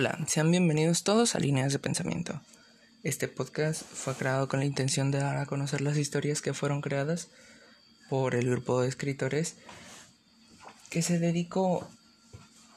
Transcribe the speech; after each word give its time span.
Hola, 0.00 0.16
sean 0.28 0.52
bienvenidos 0.52 1.02
todos 1.02 1.34
a 1.34 1.40
Líneas 1.40 1.72
de 1.72 1.80
Pensamiento. 1.80 2.40
Este 3.02 3.26
podcast 3.26 3.82
fue 3.82 4.14
creado 4.14 4.46
con 4.46 4.60
la 4.60 4.64
intención 4.64 5.10
de 5.10 5.18
dar 5.18 5.38
a 5.38 5.46
conocer 5.46 5.80
las 5.80 5.96
historias 5.96 6.40
que 6.40 6.54
fueron 6.54 6.82
creadas 6.82 7.26
por 8.08 8.36
el 8.36 8.48
grupo 8.48 8.80
de 8.80 8.86
escritores 8.86 9.56
que 10.88 11.02
se 11.02 11.18
dedicó 11.18 11.90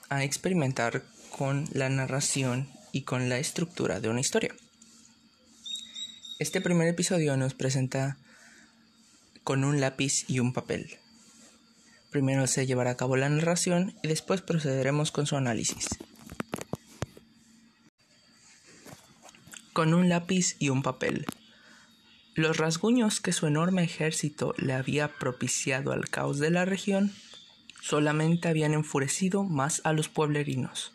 a 0.10 0.23
experimentar 0.23 1.04
con 1.38 1.70
la 1.73 1.89
narración 1.89 2.68
y 2.92 3.04
con 3.04 3.30
la 3.30 3.38
estructura 3.38 4.00
de 4.00 4.10
una 4.10 4.22
historia. 4.22 4.56
Este 6.40 6.60
primer 6.60 6.88
episodio 6.88 7.38
nos 7.38 7.54
presenta 7.54 8.18
con 9.44 9.64
un 9.64 9.80
lápiz 9.80 10.28
y 10.28 10.40
un 10.40 10.54
papel. 10.54 10.98
Primero 12.10 12.48
se 12.48 12.66
llevará 12.66 12.90
a 12.90 12.98
cabo 12.98 13.16
la 13.16 13.30
narración 13.30 13.94
y 14.02 14.08
después 14.08 14.42
procederemos 14.42 15.12
con 15.12 15.28
su 15.28 15.36
análisis. 15.36 15.88
Con 19.74 19.93
un 19.93 20.10
lápiz 20.10 20.56
y 20.60 20.70
un 20.70 20.84
papel. 20.84 21.25
Los 22.36 22.57
rasguños 22.57 23.20
que 23.20 23.34
su 23.34 23.48
enorme 23.48 23.84
ejército 23.84 24.54
le 24.57 24.74
había 24.74 25.07
propiciado 25.10 25.92
al 25.92 26.10
caos 26.10 26.39
de 26.39 26.50
la 26.50 26.66
región 26.66 27.12
solamente 27.82 28.48
habían 28.48 28.74
enfurecido 28.74 29.43
más 29.43 29.82
a 29.84 29.92
los 29.92 30.07
pueblerinos. 30.07 30.93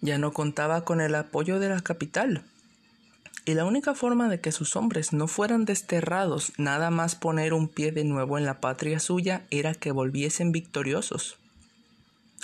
Ya 0.00 0.18
no 0.18 0.32
contaba 0.32 0.84
con 0.84 1.00
el 1.00 1.14
apoyo 1.14 1.58
de 1.58 1.68
la 1.70 1.80
capital, 1.80 2.44
y 3.44 3.54
la 3.54 3.64
única 3.64 3.94
forma 3.94 4.28
de 4.28 4.40
que 4.40 4.52
sus 4.52 4.76
hombres 4.76 5.12
no 5.12 5.26
fueran 5.26 5.64
desterrados 5.64 6.52
nada 6.56 6.90
más 6.90 7.16
poner 7.16 7.52
un 7.54 7.68
pie 7.68 7.90
de 7.90 8.04
nuevo 8.04 8.38
en 8.38 8.44
la 8.44 8.60
patria 8.60 9.00
suya 9.00 9.46
era 9.50 9.74
que 9.74 9.92
volviesen 9.92 10.52
victoriosos. 10.52 11.36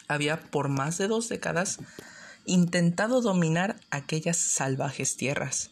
Había 0.08 0.40
por 0.40 0.68
más 0.68 0.98
de 0.98 1.08
dos 1.08 1.28
décadas 1.28 1.78
intentado 2.46 3.20
dominar 3.20 3.76
aquellas 3.90 4.36
salvajes 4.36 5.16
tierras, 5.16 5.70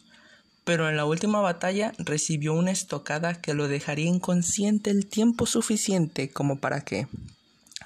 pero 0.63 0.89
en 0.89 0.97
la 0.97 1.05
última 1.05 1.41
batalla 1.41 1.93
recibió 1.97 2.53
una 2.53 2.71
estocada 2.71 3.35
que 3.35 3.53
lo 3.53 3.67
dejaría 3.67 4.07
inconsciente 4.07 4.89
el 4.89 5.07
tiempo 5.07 5.45
suficiente 5.45 6.29
como 6.29 6.59
para 6.59 6.81
que, 6.81 7.07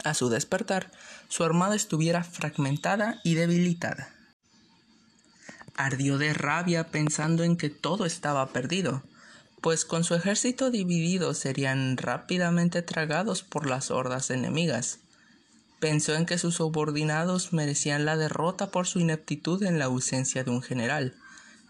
a 0.03 0.13
su 0.13 0.29
despertar, 0.29 0.91
su 1.27 1.43
armada 1.43 1.75
estuviera 1.75 2.23
fragmentada 2.23 3.19
y 3.23 3.35
debilitada. 3.35 4.09
Ardió 5.75 6.17
de 6.17 6.33
rabia 6.33 6.87
pensando 6.87 7.43
en 7.43 7.55
que 7.55 7.69
todo 7.69 8.05
estaba 8.05 8.47
perdido, 8.47 9.03
pues 9.61 9.85
con 9.85 10.03
su 10.03 10.15
ejército 10.15 10.71
dividido 10.71 11.33
serían 11.33 11.97
rápidamente 11.97 12.81
tragados 12.81 13.43
por 13.43 13.67
las 13.67 13.91
hordas 13.91 14.29
enemigas. 14.29 14.99
Pensó 15.79 16.15
en 16.15 16.25
que 16.25 16.37
sus 16.37 16.55
subordinados 16.55 17.53
merecían 17.53 18.05
la 18.05 18.17
derrota 18.17 18.69
por 18.69 18.85
su 18.85 18.99
ineptitud 18.99 19.63
en 19.63 19.79
la 19.79 19.85
ausencia 19.85 20.43
de 20.43 20.51
un 20.51 20.61
general, 20.61 21.15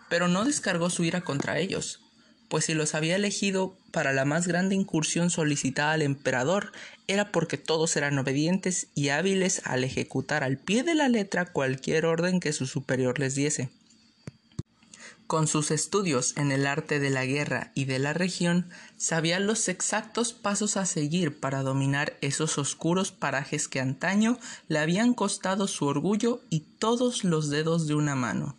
pero 0.10 0.28
no 0.28 0.46
descargó 0.46 0.90
su 0.90 1.04
ira 1.04 1.22
contra 1.22 1.60
ellos, 1.60 2.02
pues 2.50 2.66
si 2.66 2.74
los 2.74 2.96
había 2.96 3.16
elegido 3.16 3.78
para 3.92 4.12
la 4.12 4.26
más 4.26 4.48
grande 4.48 4.76
incursión 4.76 5.30
solicitada 5.30 5.94
al 5.94 6.02
emperador 6.02 6.72
era 7.08 7.32
porque 7.32 7.58
todos 7.58 7.96
eran 7.96 8.18
obedientes 8.18 8.88
y 8.96 9.10
hábiles 9.10 9.62
al 9.66 9.84
ejecutar 9.84 10.44
al 10.44 10.58
pie 10.58 10.84
de 10.84 10.96
la 10.96 11.08
letra 11.08 11.46
cualquier 11.46 12.06
orden 12.06 12.40
que 12.40 12.54
su 12.54 12.66
superior 12.66 13.20
les 13.20 13.36
diese. 13.36 13.70
Con 15.30 15.46
sus 15.46 15.70
estudios 15.70 16.36
en 16.38 16.52
el 16.52 16.66
arte 16.66 17.00
de 17.00 17.12
la 17.12 17.24
guerra 17.24 17.72
y 17.76 17.86
de 17.86 18.00
la 18.00 18.14
región, 18.14 18.72
sabía 18.98 19.40
los 19.40 19.70
exactos 19.70 20.34
pasos 20.34 20.76
a 20.76 20.88
seguir 20.88 21.40
para 21.40 21.62
dominar 21.62 22.18
esos 22.22 22.58
oscuros 22.58 23.12
parajes 23.12 23.68
que 23.68 23.80
antaño 23.80 24.40
le 24.70 24.80
habían 24.80 25.14
costado 25.14 25.68
su 25.68 25.86
orgullo 25.86 26.42
y 26.50 26.62
todos 26.62 27.24
los 27.24 27.52
dedos 27.52 27.86
de 27.86 27.94
una 27.94 28.16
mano. 28.16 28.58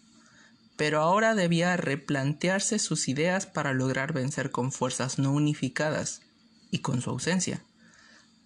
Pero 0.77 1.01
ahora 1.01 1.35
debía 1.35 1.77
replantearse 1.77 2.79
sus 2.79 3.09
ideas 3.09 3.47
para 3.47 3.73
lograr 3.73 4.13
vencer 4.13 4.53
con 4.53 4.71
fuerzas 4.71 5.19
no 5.19 5.33
unificadas 5.33 6.23
y 6.71 6.79
con 6.79 7.03
su 7.03 7.11
ausencia. 7.11 7.65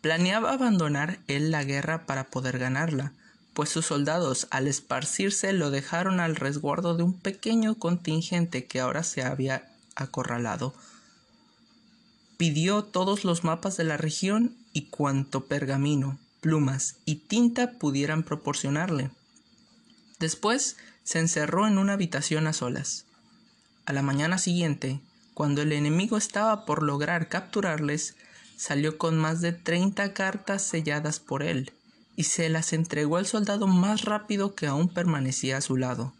Planeaba 0.00 0.54
abandonar 0.54 1.18
él 1.28 1.50
la 1.50 1.62
guerra 1.62 2.06
para 2.06 2.30
poder 2.30 2.58
ganarla, 2.58 3.12
pues 3.54 3.70
sus 3.70 3.86
soldados 3.86 4.48
al 4.50 4.66
esparcirse 4.66 5.52
lo 5.52 5.70
dejaron 5.70 6.20
al 6.20 6.36
resguardo 6.36 6.96
de 6.96 7.04
un 7.04 7.14
pequeño 7.14 7.76
contingente 7.76 8.66
que 8.66 8.80
ahora 8.80 9.04
se 9.04 9.22
había 9.22 9.70
acorralado. 9.94 10.74
Pidió 12.36 12.82
todos 12.82 13.24
los 13.24 13.44
mapas 13.44 13.76
de 13.76 13.84
la 13.84 13.96
región 13.96 14.56
y 14.72 14.86
cuanto 14.86 15.46
pergamino, 15.46 16.18
plumas 16.40 16.96
y 17.04 17.14
tinta 17.16 17.72
pudieran 17.72 18.24
proporcionarle. 18.24 19.10
Después 20.18 20.76
se 21.04 21.20
encerró 21.20 21.68
en 21.68 21.78
una 21.78 21.92
habitación 21.92 22.48
a 22.48 22.52
solas. 22.52 23.04
A 23.86 23.92
la 23.92 24.02
mañana 24.02 24.38
siguiente, 24.38 25.00
cuando 25.32 25.62
el 25.62 25.72
enemigo 25.72 26.16
estaba 26.16 26.64
por 26.64 26.82
lograr 26.82 27.28
capturarles, 27.28 28.16
salió 28.56 28.98
con 28.98 29.16
más 29.16 29.40
de 29.40 29.52
treinta 29.52 30.12
cartas 30.12 30.62
selladas 30.62 31.20
por 31.20 31.44
él 31.44 31.72
y 32.16 32.24
se 32.24 32.48
las 32.48 32.72
entregó 32.72 33.16
al 33.16 33.26
soldado 33.26 33.66
más 33.66 34.02
rápido 34.02 34.54
que 34.54 34.66
aún 34.66 34.88
permanecía 34.88 35.56
a 35.56 35.60
su 35.60 35.76
lado. 35.76 36.12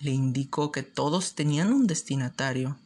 Le 0.00 0.10
indicó 0.10 0.72
que 0.72 0.82
todos 0.82 1.34
tenían 1.34 1.72
un 1.72 1.86
destinatario 1.86 2.78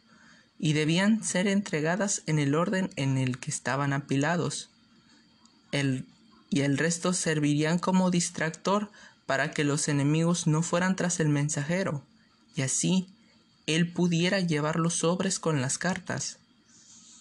y 0.58 0.72
debían 0.72 1.22
ser 1.22 1.48
entregadas 1.48 2.22
en 2.26 2.38
el 2.38 2.54
orden 2.54 2.90
en 2.96 3.18
el 3.18 3.38
que 3.38 3.50
estaban 3.50 3.92
apilados. 3.92 4.70
Y 6.50 6.60
el 6.60 6.78
resto 6.78 7.12
servirían 7.12 7.78
como 7.78 8.10
distractor 8.10 8.90
para 9.26 9.50
que 9.50 9.64
los 9.64 9.88
enemigos 9.88 10.46
no 10.46 10.62
fueran 10.62 10.96
tras 10.96 11.20
el 11.20 11.28
mensajero, 11.28 12.02
y 12.54 12.62
así 12.62 13.08
él 13.66 13.92
pudiera 13.92 14.40
llevar 14.40 14.76
los 14.76 14.94
sobres 14.94 15.38
con 15.38 15.60
las 15.60 15.76
cartas. 15.76 16.38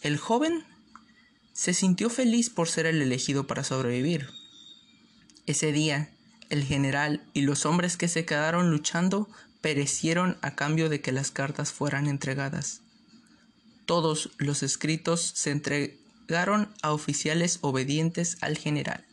El 0.01 0.17
joven 0.17 0.63
se 1.53 1.73
sintió 1.73 2.09
feliz 2.09 2.49
por 2.49 2.69
ser 2.69 2.85
el 2.85 3.01
elegido 3.01 3.47
para 3.47 3.63
sobrevivir. 3.63 4.29
Ese 5.47 5.71
día, 5.71 6.09
el 6.49 6.63
general 6.63 7.23
y 7.33 7.41
los 7.41 7.65
hombres 7.65 7.97
que 7.97 8.07
se 8.07 8.25
quedaron 8.25 8.71
luchando 8.71 9.29
perecieron 9.61 10.37
a 10.41 10.55
cambio 10.55 10.89
de 10.89 11.01
que 11.01 11.11
las 11.11 11.31
cartas 11.31 11.71
fueran 11.71 12.07
entregadas. 12.07 12.81
Todos 13.85 14.31
los 14.37 14.63
escritos 14.63 15.21
se 15.21 15.51
entregaron 15.51 16.69
a 16.81 16.91
oficiales 16.91 17.59
obedientes 17.61 18.37
al 18.41 18.57
general, 18.57 19.05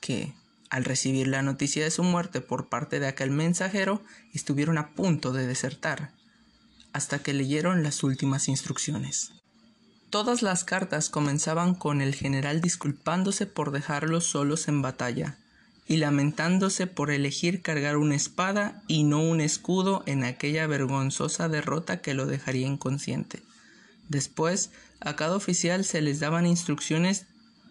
que, 0.00 0.32
al 0.68 0.84
recibir 0.84 1.28
la 1.28 1.42
noticia 1.42 1.84
de 1.84 1.90
su 1.90 2.02
muerte 2.02 2.40
por 2.40 2.68
parte 2.68 2.98
de 2.98 3.06
aquel 3.06 3.30
mensajero, 3.30 4.02
estuvieron 4.32 4.78
a 4.78 4.90
punto 4.94 5.32
de 5.32 5.46
desertar, 5.46 6.12
hasta 6.92 7.20
que 7.20 7.34
leyeron 7.34 7.84
las 7.84 8.02
últimas 8.02 8.48
instrucciones. 8.48 9.32
Todas 10.10 10.42
las 10.42 10.64
cartas 10.64 11.08
comenzaban 11.08 11.76
con 11.76 12.00
el 12.00 12.16
general 12.16 12.60
disculpándose 12.60 13.46
por 13.46 13.70
dejarlos 13.70 14.24
solos 14.24 14.66
en 14.66 14.82
batalla 14.82 15.36
y 15.86 15.98
lamentándose 15.98 16.88
por 16.88 17.12
elegir 17.12 17.62
cargar 17.62 17.96
una 17.96 18.16
espada 18.16 18.82
y 18.88 19.04
no 19.04 19.22
un 19.22 19.40
escudo 19.40 20.02
en 20.06 20.24
aquella 20.24 20.66
vergonzosa 20.66 21.48
derrota 21.48 22.00
que 22.00 22.14
lo 22.14 22.26
dejaría 22.26 22.66
inconsciente. 22.66 23.42
Después, 24.08 24.70
a 24.98 25.14
cada 25.14 25.36
oficial 25.36 25.84
se 25.84 26.00
les 26.00 26.18
daban 26.18 26.44
instrucciones 26.44 27.26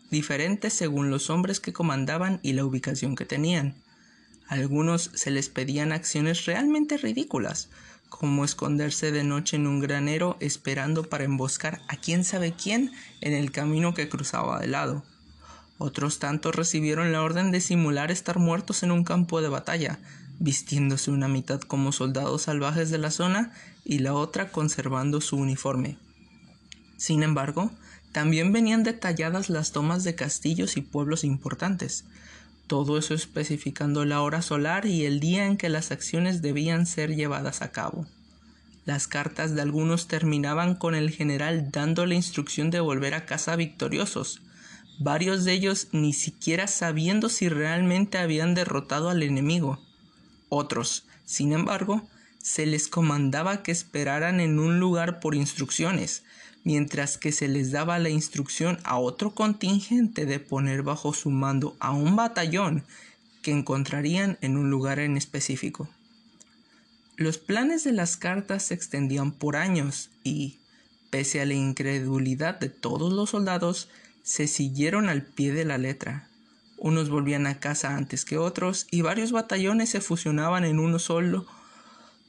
diferentes 0.10 0.74
según 0.74 1.10
los 1.10 1.30
hombres 1.30 1.60
que 1.60 1.74
comandaban 1.74 2.40
y 2.42 2.54
la 2.54 2.64
ubicación 2.64 3.18
que 3.18 3.26
tenían. 3.26 3.76
Algunos 4.48 5.12
se 5.14 5.30
les 5.30 5.50
pedían 5.50 5.92
acciones 5.92 6.46
realmente 6.46 6.98
ridículas, 6.98 7.68
como 8.10 8.44
esconderse 8.44 9.12
de 9.12 9.24
noche 9.24 9.56
en 9.56 9.68
un 9.68 9.80
granero 9.80 10.38
esperando 10.40 11.04
para 11.04 11.24
emboscar 11.24 11.82
a 11.88 11.96
quién 11.96 12.24
sabe 12.24 12.52
quién 12.54 12.92
en 13.22 13.34
el 13.34 13.52
camino 13.52 13.94
que 13.94 14.10
cruzaba 14.10 14.60
de 14.60 14.68
lado. 14.68 15.04
Otros 15.78 16.20
tantos 16.20 16.56
recibieron 16.56 17.12
la 17.12 17.24
orden 17.24 17.52
de 17.52 17.62
simular 17.62 18.12
estar 18.12 18.38
muertos 18.38 18.84
en 18.84 18.92
un 18.92 19.06
campo 19.06 19.42
de 19.42 19.48
batalla, 19.48 20.00
vistiéndose 20.40 21.12
una 21.12 21.28
mitad 21.28 21.62
como 21.62 21.92
soldados 21.92 22.44
salvajes 22.44 22.90
de 22.90 22.98
la 22.98 23.12
zona 23.12 23.54
y 23.86 24.00
la 24.00 24.14
otra 24.14 24.52
conservando 24.52 25.22
su 25.22 25.38
uniforme. 25.38 25.98
Sin 26.98 27.24
embargo, 27.24 27.72
también 28.12 28.52
venían 28.52 28.84
detalladas 28.84 29.50
las 29.50 29.72
tomas 29.72 30.04
de 30.04 30.16
castillos 30.16 30.76
y 30.76 30.82
pueblos 30.82 31.24
importantes, 31.24 32.04
todo 32.70 33.00
eso 33.00 33.16
especificando 33.16 34.06
la 34.06 34.22
hora 34.22 34.44
solar 34.44 34.86
y 34.86 35.06
el 35.06 35.20
día 35.20 35.48
en 35.48 35.58
que 35.58 35.70
las 35.70 35.92
acciones 35.92 36.44
debían 36.44 36.86
ser 36.86 37.16
llevadas 37.16 37.64
a 37.64 37.72
cabo. 37.72 38.06
Las 38.86 39.08
cartas 39.08 39.56
de 39.56 39.62
algunos 39.64 40.08
terminaban 40.08 40.76
con 40.76 40.94
el 40.94 41.10
general 41.10 41.72
dando 41.72 42.06
la 42.06 42.14
instrucción 42.14 42.70
de 42.70 42.80
volver 42.80 43.16
a 43.16 43.26
casa 43.26 43.56
victoriosos, 43.56 44.42
varios 45.00 45.46
de 45.46 45.54
ellos 45.54 45.88
ni 45.94 46.14
siquiera 46.14 46.68
sabiendo 46.68 47.28
si 47.28 47.50
realmente 47.50 48.20
habían 48.20 48.54
derrotado 48.54 49.10
al 49.10 49.24
enemigo. 49.24 49.80
Otros, 50.50 51.06
sin 51.26 51.54
embargo, 51.54 52.08
se 52.38 52.68
les 52.68 52.88
comandaba 52.88 53.64
que 53.64 53.72
esperaran 53.72 54.40
en 54.40 54.60
un 54.60 54.80
lugar 54.80 55.20
por 55.20 55.34
instrucciones, 55.34 56.24
mientras 56.64 57.18
que 57.18 57.32
se 57.32 57.48
les 57.48 57.72
daba 57.72 58.00
la 58.00 58.10
instrucción 58.10 58.80
a 58.84 58.98
otro 58.98 59.34
contingente 59.34 60.26
de 60.26 60.40
poner 60.40 60.84
bajo 60.84 61.14
su 61.14 61.30
mando 61.30 61.76
a 61.80 61.92
un 61.92 62.16
batallón 62.16 62.84
que 63.42 63.52
encontrarían 63.52 64.38
en 64.42 64.58
un 64.58 64.70
lugar 64.70 65.00
en 65.00 65.18
específico. 65.18 65.90
Los 67.16 67.38
planes 67.38 67.84
de 67.84 67.92
las 67.92 68.18
cartas 68.18 68.64
se 68.64 68.74
extendían 68.74 69.32
por 69.32 69.56
años 69.56 70.10
y, 70.24 70.58
pese 71.10 71.42
a 71.42 71.46
la 71.46 71.54
incredulidad 71.54 72.60
de 72.60 72.70
todos 72.70 73.12
los 73.12 73.32
soldados, 73.32 73.90
se 74.24 74.48
siguieron 74.48 75.10
al 75.10 75.24
pie 75.24 75.52
de 75.54 75.66
la 75.66 75.78
letra. 75.78 76.30
Unos 76.78 77.10
volvían 77.10 77.46
a 77.48 77.60
casa 77.60 77.96
antes 77.96 78.24
que 78.24 78.38
otros 78.38 78.88
y 78.90 79.02
varios 79.02 79.32
batallones 79.32 79.90
se 79.90 80.02
fusionaban 80.02 80.64
en 80.64 80.80
uno 80.80 81.00
solo 81.00 81.46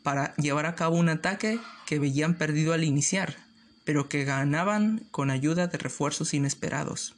para 0.03 0.35
llevar 0.37 0.67
a 0.67 0.75
cabo 0.75 0.97
un 0.97 1.09
ataque 1.09 1.61
que 1.87 1.99
veían 1.99 2.35
perdido 2.35 2.73
al 2.73 2.85
iniciar, 2.85 3.37
pero 3.91 4.09
que 4.09 4.23
ganaban 4.23 5.05
con 5.11 5.31
ayuda 5.31 5.67
de 5.67 5.77
refuerzos 5.77 6.33
inesperados. 6.33 7.17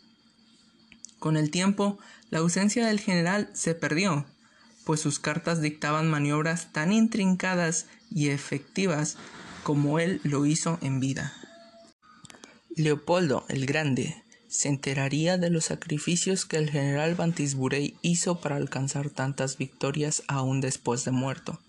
Con 1.19 1.37
el 1.37 1.51
tiempo, 1.51 1.99
la 2.31 2.39
ausencia 2.39 2.87
del 2.87 2.99
general 2.99 3.51
se 3.53 3.75
perdió, 3.75 4.25
pues 4.87 4.99
sus 4.99 5.19
cartas 5.19 5.61
dictaban 5.61 6.09
maniobras 6.09 6.73
tan 6.73 6.91
intrincadas 6.91 7.89
y 8.11 8.31
efectivas 8.31 9.19
como 9.65 9.99
él 9.99 10.23
lo 10.25 10.47
hizo 10.47 10.79
en 10.81 10.99
vida. 10.99 11.35
Leopoldo 12.75 13.45
el 13.51 13.67
Grande 13.67 14.25
se 14.49 14.71
enteraría 14.71 15.37
de 15.37 15.51
los 15.51 15.67
sacrificios 15.67 16.47
que 16.47 16.57
el 16.57 16.71
general 16.71 17.17
Bantisburey 17.17 17.99
hizo 18.01 18.41
para 18.41 18.57
alcanzar 18.57 19.11
tantas 19.11 19.59
victorias 19.59 20.23
aún 20.27 20.63
después 20.63 21.05
de 21.05 21.11
muerto. 21.11 21.61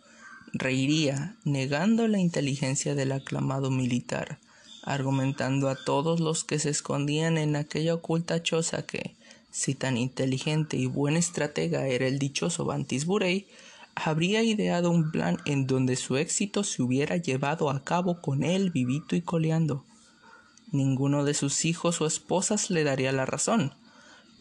Reiría, 0.53 1.35
negando 1.43 2.07
la 2.07 2.19
inteligencia 2.19 2.95
del 2.95 3.11
aclamado 3.11 3.69
militar, 3.69 4.39
argumentando 4.83 5.69
a 5.69 5.75
todos 5.75 6.19
los 6.19 6.43
que 6.43 6.59
se 6.59 6.69
escondían 6.69 7.37
en 7.37 7.55
aquella 7.55 7.95
oculta 7.95 8.43
choza 8.43 8.85
que, 8.85 9.15
si 9.51 9.75
tan 9.75 9.97
inteligente 9.97 10.77
y 10.77 10.87
buen 10.87 11.15
estratega 11.15 11.87
era 11.87 12.07
el 12.07 12.19
dichoso 12.19 12.65
Bantisburey, 12.65 13.47
habría 13.95 14.41
ideado 14.43 14.89
un 14.89 15.11
plan 15.11 15.37
en 15.45 15.67
donde 15.67 15.95
su 15.95 16.17
éxito 16.17 16.63
se 16.63 16.81
hubiera 16.81 17.17
llevado 17.17 17.69
a 17.69 17.83
cabo 17.83 18.21
con 18.21 18.43
él 18.43 18.71
vivito 18.71 19.15
y 19.15 19.21
coleando. 19.21 19.85
Ninguno 20.71 21.23
de 21.23 21.35
sus 21.35 21.65
hijos 21.65 22.01
o 22.01 22.07
esposas 22.07 22.71
le 22.71 22.83
daría 22.83 23.11
la 23.11 23.25
razón, 23.25 23.75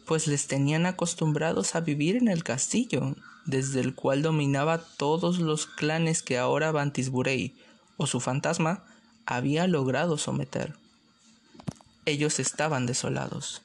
pues 0.07 0.27
les 0.27 0.47
tenían 0.47 0.87
acostumbrados 0.87 1.75
a 1.75 1.81
vivir 1.81 2.17
en 2.17 2.29
el 2.29 2.43
castillo, 2.43 3.15
desde 3.45 3.81
el 3.81 3.95
cual 3.95 4.23
dominaba 4.23 4.79
todos 4.97 5.39
los 5.39 5.67
clanes 5.67 6.23
que 6.23 6.39
ahora 6.39 6.73
Bantisburey, 6.73 7.55
o 7.99 8.07
su 8.07 8.21
fantasma, 8.21 8.85
había 9.27 9.67
logrado 9.67 10.19
someter. 10.19 10.75
Ellos 12.05 12.41
estaban 12.41 12.87
desolados. 12.87 13.63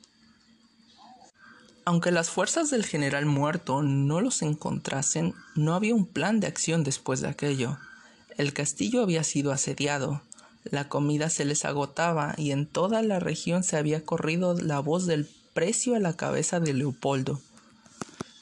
Aunque 1.85 2.11
las 2.11 2.29
fuerzas 2.29 2.69
del 2.69 2.85
general 2.85 3.25
muerto 3.25 3.81
no 3.81 4.19
los 4.19 4.41
encontrasen, 4.41 5.33
no 5.55 5.73
había 5.73 5.95
un 5.95 6.05
plan 6.05 6.39
de 6.39 6.47
acción 6.47 6.83
después 6.83 7.21
de 7.21 7.29
aquello. 7.29 7.77
El 8.37 8.53
castillo 8.53 9.01
había 9.01 9.23
sido 9.23 9.51
asediado, 9.51 10.21
la 10.71 10.89
comida 10.89 11.29
se 11.29 11.45
les 11.45 11.65
agotaba 11.65 12.33
y 12.37 12.51
en 12.51 12.65
toda 12.65 13.01
la 13.01 13.19
región 13.19 13.63
se 13.63 13.77
había 13.77 14.03
corrido 14.03 14.53
la 14.53 14.79
voz 14.79 15.05
del 15.05 15.29
precio 15.53 15.95
a 15.95 15.99
la 15.99 16.13
cabeza 16.13 16.59
de 16.59 16.73
Leopoldo. 16.73 17.39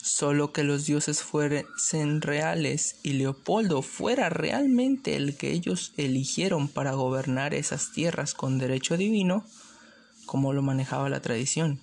Solo 0.06 0.54
que 0.54 0.64
los 0.64 0.86
dioses 0.86 1.24
fuesen 1.24 2.22
reales 2.22 2.98
y 3.02 3.14
Leopoldo 3.14 3.82
fuera 3.82 4.30
realmente 4.30 5.16
el 5.16 5.36
que 5.36 5.52
ellos 5.52 5.94
eligieron 5.98 6.68
para 6.68 6.92
gobernar 6.92 7.56
esas 7.56 7.92
tierras 7.92 8.36
con 8.36 8.60
derecho 8.60 8.98
divino, 8.98 9.44
como 10.28 10.54
lo 10.54 10.62
manejaba 10.62 11.10
la 11.10 11.24
tradición. 11.24 11.80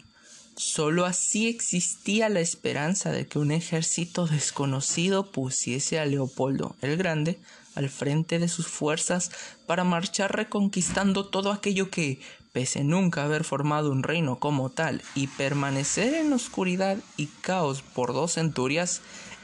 Solo 0.55 1.05
así 1.05 1.49
existía 1.49 2.29
la 2.29 2.39
esperanza 2.39 3.11
de 3.11 3.27
que 3.27 3.41
un 3.41 3.51
ejército 3.51 4.29
desconocido 4.29 5.33
pusiese 5.33 5.99
a 5.99 6.07
Leopoldo 6.07 6.77
el 6.81 6.97
Grande 6.97 7.41
al 7.75 7.91
frente 7.91 8.39
de 8.39 8.47
sus 8.47 8.69
fuerzas 8.69 9.33
para 9.67 9.83
marchar 9.83 10.37
reconquistando 10.37 11.27
todo 11.27 11.51
aquello 11.51 11.91
que, 11.91 12.21
pese 12.53 12.85
nunca 12.85 13.25
haber 13.25 13.45
formado 13.45 13.91
un 13.91 14.03
reino 14.03 14.39
como 14.39 14.71
tal 14.71 15.03
y 15.15 15.27
permanecer 15.27 16.15
en 16.15 16.33
oscuridad 16.33 16.99
y 17.17 17.27
caos 17.27 17.83
por 17.83 18.13
dos 18.13 18.35
centurias, 18.35 19.01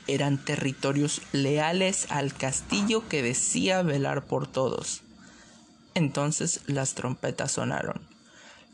eran 0.06 0.42
territorios 0.42 1.22
leales 1.32 2.06
al 2.10 2.34
castillo 2.34 3.08
que 3.08 3.22
decía 3.22 3.82
velar 3.82 4.26
por 4.26 4.46
todos. 4.46 5.02
Entonces 5.94 6.60
las 6.66 6.94
trompetas 6.94 7.52
sonaron. 7.52 8.00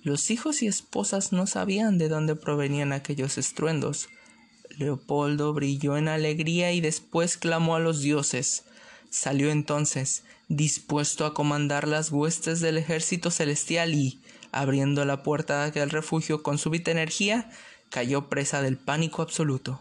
Los 0.02 0.30
hijos 0.30 0.62
y 0.62 0.66
esposas 0.66 1.32
no 1.32 1.46
sabían 1.46 1.96
de 1.96 2.08
dónde 2.08 2.36
provenían 2.36 2.92
aquellos 2.92 3.38
estruendos. 3.38 4.08
Leopoldo 4.76 5.54
brilló 5.54 5.96
en 5.96 6.08
alegría 6.08 6.72
y 6.72 6.80
después 6.80 7.38
clamó 7.38 7.76
a 7.76 7.80
los 7.80 8.02
dioses. 8.02 8.64
Salió 9.08 9.50
entonces, 9.50 10.24
dispuesto 10.48 11.24
a 11.24 11.34
comandar 11.34 11.88
las 11.88 12.12
huestes 12.12 12.60
del 12.60 12.76
ejército 12.76 13.30
celestial 13.30 13.94
y, 13.94 14.20
abriendo 14.54 15.04
la 15.04 15.22
puerta 15.22 15.60
de 15.60 15.68
aquel 15.68 15.90
refugio 15.90 16.42
con 16.42 16.58
súbita 16.58 16.90
energía, 16.90 17.50
cayó 17.90 18.28
presa 18.28 18.62
del 18.62 18.78
pánico 18.78 19.22
absoluto. 19.22 19.80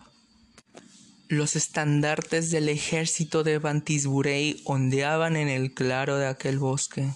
Los 1.30 1.56
estandartes 1.56 2.52
del 2.52 2.70
ejército 2.70 3.44
de 3.44 3.58
Bantisburey 3.58 4.62
ondeaban 4.66 5.36
en 5.36 5.48
el 5.48 5.74
claro 5.74 6.18
de 6.18 6.28
aquel 6.28 6.60
bosque. 6.60 7.10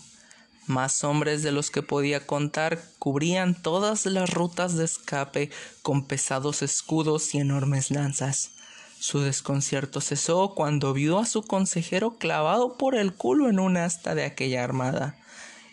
Más 0.66 1.04
hombres 1.04 1.44
de 1.44 1.52
los 1.52 1.72
que 1.72 1.84
podía 1.84 2.26
contar 2.26 2.82
cubrían 3.00 3.62
todas 3.62 4.06
las 4.06 4.30
rutas 4.30 4.76
de 4.76 4.86
escape 4.86 5.52
con 5.82 6.08
pesados 6.08 6.62
escudos 6.62 7.36
y 7.36 7.40
enormes 7.40 7.92
lanzas. 7.92 8.52
Su 9.00 9.20
desconcierto 9.20 10.02
cesó 10.02 10.54
cuando 10.56 10.94
vio 10.94 11.20
a 11.20 11.26
su 11.26 11.44
consejero 11.44 12.18
clavado 12.18 12.78
por 12.78 12.96
el 12.96 13.14
culo 13.14 13.50
en 13.50 13.60
un 13.60 13.78
asta 13.78 14.16
de 14.16 14.26
aquella 14.26 14.64
armada, 14.64 15.16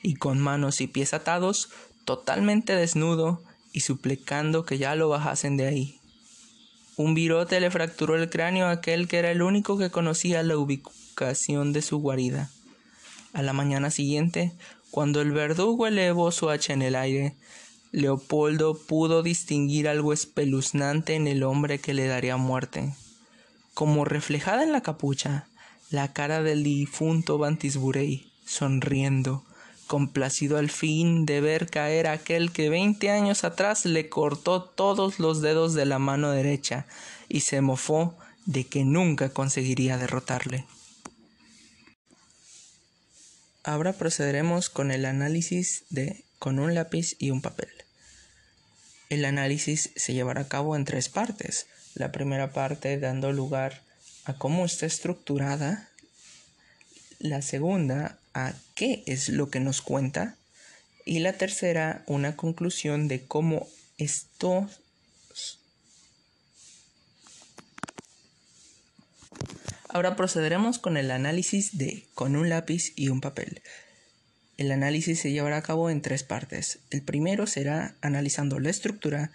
y 0.04 0.14
con 0.16 0.38
manos 0.38 0.82
y 0.82 0.86
pies 0.86 1.14
atados, 1.14 1.70
totalmente 2.04 2.76
desnudo, 2.76 3.42
y 3.72 3.80
suplicando 3.80 4.64
que 4.64 4.78
ya 4.78 4.94
lo 4.94 5.08
bajasen 5.08 5.56
de 5.56 5.66
ahí. 5.66 5.98
Un 6.96 7.14
virote 7.14 7.58
le 7.58 7.70
fracturó 7.70 8.14
el 8.14 8.30
cráneo 8.30 8.66
a 8.66 8.72
aquel 8.72 9.08
que 9.08 9.18
era 9.18 9.32
el 9.32 9.42
único 9.42 9.78
que 9.78 9.90
conocía 9.90 10.42
la 10.42 10.58
ubicación 10.58 11.72
de 11.72 11.82
su 11.82 11.98
guarida. 11.98 12.50
A 13.32 13.42
la 13.42 13.52
mañana 13.54 13.90
siguiente, 13.90 14.52
cuando 14.90 15.22
el 15.22 15.32
verdugo 15.32 15.86
elevó 15.86 16.30
su 16.30 16.50
hacha 16.50 16.74
en 16.74 16.82
el 16.82 16.94
aire, 16.94 17.34
Leopoldo 17.90 18.76
pudo 18.76 19.22
distinguir 19.22 19.88
algo 19.88 20.12
espeluznante 20.12 21.14
en 21.14 21.26
el 21.26 21.42
hombre 21.42 21.78
que 21.78 21.94
le 21.94 22.06
daría 22.06 22.36
muerte. 22.36 22.94
Como 23.72 24.04
reflejada 24.04 24.62
en 24.62 24.70
la 24.70 24.82
capucha, 24.82 25.48
la 25.90 26.12
cara 26.12 26.42
del 26.42 26.62
difunto 26.62 27.38
Bantisburey, 27.38 28.30
sonriendo, 28.44 29.44
complacido 29.86 30.58
al 30.58 30.70
fin 30.70 31.26
de 31.26 31.40
ver 31.40 31.68
caer 31.68 32.06
a 32.06 32.12
aquel 32.12 32.52
que 32.52 32.68
veinte 32.68 33.10
años 33.10 33.44
atrás 33.44 33.84
le 33.84 34.08
cortó 34.08 34.62
todos 34.62 35.18
los 35.18 35.40
dedos 35.40 35.74
de 35.74 35.86
la 35.86 35.98
mano 35.98 36.30
derecha 36.30 36.86
y 37.28 37.40
se 37.40 37.60
mofó 37.60 38.16
de 38.46 38.64
que 38.64 38.84
nunca 38.84 39.30
conseguiría 39.30 39.96
derrotarle. 39.96 40.66
Ahora 43.62 43.94
procederemos 43.94 44.68
con 44.68 44.90
el 44.90 45.06
análisis 45.06 45.84
de 45.88 46.24
con 46.38 46.58
un 46.58 46.74
lápiz 46.74 47.16
y 47.18 47.30
un 47.30 47.40
papel. 47.40 47.70
El 49.08 49.24
análisis 49.24 49.90
se 49.96 50.12
llevará 50.12 50.42
a 50.42 50.48
cabo 50.48 50.76
en 50.76 50.84
tres 50.84 51.08
partes. 51.08 51.66
La 51.94 52.12
primera 52.12 52.52
parte 52.52 52.98
dando 52.98 53.32
lugar 53.32 53.82
a 54.24 54.34
cómo 54.34 54.66
está 54.66 54.84
estructurada. 54.84 55.88
La 57.18 57.40
segunda 57.40 58.18
a 58.34 58.52
qué 58.74 59.02
es 59.06 59.28
lo 59.28 59.50
que 59.50 59.60
nos 59.60 59.80
cuenta. 59.80 60.36
Y 61.06 61.20
la 61.20 61.34
tercera 61.34 62.02
una 62.06 62.36
conclusión 62.36 63.08
de 63.08 63.26
cómo 63.26 63.68
esto 63.98 64.68
Ahora 69.94 70.16
procederemos 70.16 70.80
con 70.80 70.96
el 70.96 71.12
análisis 71.12 71.78
de 71.78 72.08
con 72.14 72.34
un 72.34 72.48
lápiz 72.48 72.92
y 72.96 73.10
un 73.10 73.20
papel. 73.20 73.62
El 74.56 74.72
análisis 74.72 75.20
se 75.20 75.30
llevará 75.30 75.58
a 75.58 75.62
cabo 75.62 75.88
en 75.88 76.02
tres 76.02 76.24
partes. 76.24 76.80
El 76.90 77.02
primero 77.02 77.46
será 77.46 77.94
analizando 78.00 78.58
la 78.58 78.70
estructura, 78.70 79.30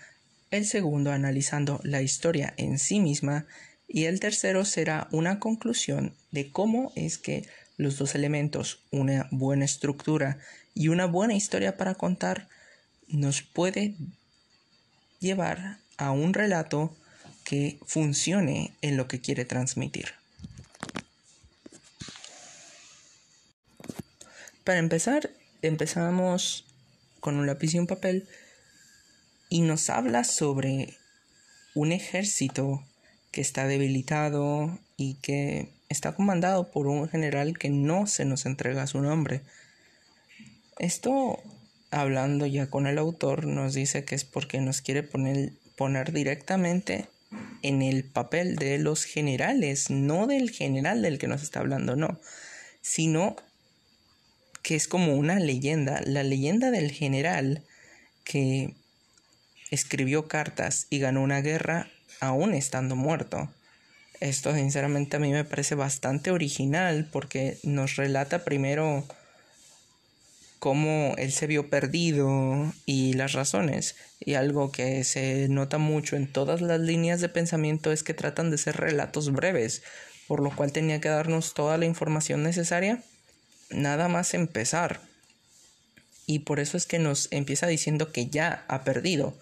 el 0.51 0.65
segundo 0.65 1.13
analizando 1.13 1.79
la 1.83 2.01
historia 2.01 2.53
en 2.57 2.77
sí 2.77 2.99
misma 2.99 3.45
y 3.87 4.03
el 4.05 4.19
tercero 4.19 4.65
será 4.65 5.07
una 5.11 5.39
conclusión 5.39 6.13
de 6.31 6.51
cómo 6.51 6.91
es 6.97 7.17
que 7.17 7.47
los 7.79 7.97
dos 7.97 8.13
elementos, 8.13 8.81
una 8.91 9.29
buena 9.31 9.63
estructura 9.63 10.37
y 10.73 10.89
una 10.89 11.05
buena 11.05 11.33
historia 11.33 11.77
para 11.77 11.95
contar, 11.95 12.49
nos 13.07 13.41
puede 13.41 13.95
llevar 15.21 15.79
a 15.97 16.11
un 16.11 16.33
relato 16.33 16.93
que 17.45 17.79
funcione 17.85 18.75
en 18.81 18.97
lo 18.97 19.07
que 19.07 19.21
quiere 19.21 19.45
transmitir. 19.45 20.09
Para 24.65 24.79
empezar, 24.79 25.31
empezamos 25.61 26.65
con 27.21 27.37
un 27.37 27.47
lápiz 27.47 27.73
y 27.73 27.79
un 27.79 27.87
papel 27.87 28.27
y 29.47 29.61
nos 29.61 29.89
habla 29.89 30.25
sobre 30.25 30.97
un 31.75 31.93
ejército 31.93 32.83
que 33.31 33.39
está 33.39 33.67
debilitado 33.67 34.77
y 34.97 35.13
que 35.21 35.78
está 35.89 36.13
comandado 36.13 36.71
por 36.71 36.87
un 36.87 37.09
general 37.09 37.57
que 37.57 37.69
no 37.69 38.07
se 38.07 38.23
nos 38.23 38.45
entrega 38.45 38.87
su 38.87 39.01
nombre. 39.01 39.41
Esto, 40.77 41.39
hablando 41.91 42.45
ya 42.45 42.69
con 42.69 42.87
el 42.87 42.99
autor, 42.99 43.45
nos 43.45 43.73
dice 43.73 44.05
que 44.05 44.15
es 44.15 44.23
porque 44.23 44.61
nos 44.61 44.81
quiere 44.81 45.03
poner, 45.03 45.53
poner 45.75 46.13
directamente 46.13 47.07
en 47.61 47.81
el 47.81 48.03
papel 48.03 48.55
de 48.55 48.77
los 48.77 49.03
generales, 49.03 49.89
no 49.89 50.27
del 50.27 50.51
general 50.51 51.01
del 51.01 51.17
que 51.17 51.27
nos 51.27 51.43
está 51.43 51.59
hablando, 51.59 51.95
no, 51.95 52.19
sino 52.81 53.35
que 54.61 54.75
es 54.75 54.87
como 54.87 55.15
una 55.15 55.39
leyenda, 55.39 56.01
la 56.05 56.23
leyenda 56.23 56.71
del 56.71 56.91
general 56.91 57.63
que 58.23 58.75
escribió 59.71 60.27
cartas 60.27 60.87
y 60.89 60.99
ganó 60.99 61.21
una 61.21 61.41
guerra 61.41 61.89
aún 62.19 62.53
estando 62.53 62.95
muerto. 62.95 63.49
Esto 64.19 64.53
sinceramente 64.53 65.17
a 65.17 65.19
mí 65.19 65.31
me 65.31 65.45
parece 65.45 65.75
bastante 65.75 66.31
original 66.31 67.07
porque 67.11 67.57
nos 67.63 67.95
relata 67.95 68.43
primero 68.43 69.05
cómo 70.59 71.15
él 71.17 71.31
se 71.31 71.47
vio 71.47 71.69
perdido 71.69 72.73
y 72.85 73.13
las 73.13 73.31
razones. 73.31 73.95
Y 74.19 74.33
algo 74.33 74.71
que 74.71 75.03
se 75.05 75.47
nota 75.47 75.77
mucho 75.77 76.17
en 76.17 76.31
todas 76.31 76.61
las 76.61 76.81
líneas 76.81 77.21
de 77.21 77.29
pensamiento 77.29 77.91
es 77.91 78.03
que 78.03 78.13
tratan 78.13 78.51
de 78.51 78.57
ser 78.57 78.75
relatos 78.75 79.31
breves, 79.31 79.83
por 80.27 80.41
lo 80.41 80.53
cual 80.53 80.73
tenía 80.73 80.99
que 80.99 81.09
darnos 81.09 81.53
toda 81.53 81.77
la 81.77 81.85
información 81.85 82.43
necesaria 82.43 83.01
nada 83.69 84.07
más 84.07 84.33
empezar. 84.33 84.99
Y 86.25 86.39
por 86.39 86.59
eso 86.59 86.77
es 86.77 86.85
que 86.85 86.99
nos 86.99 87.27
empieza 87.31 87.67
diciendo 87.67 88.11
que 88.11 88.27
ya 88.27 88.65
ha 88.67 88.83
perdido, 88.83 89.37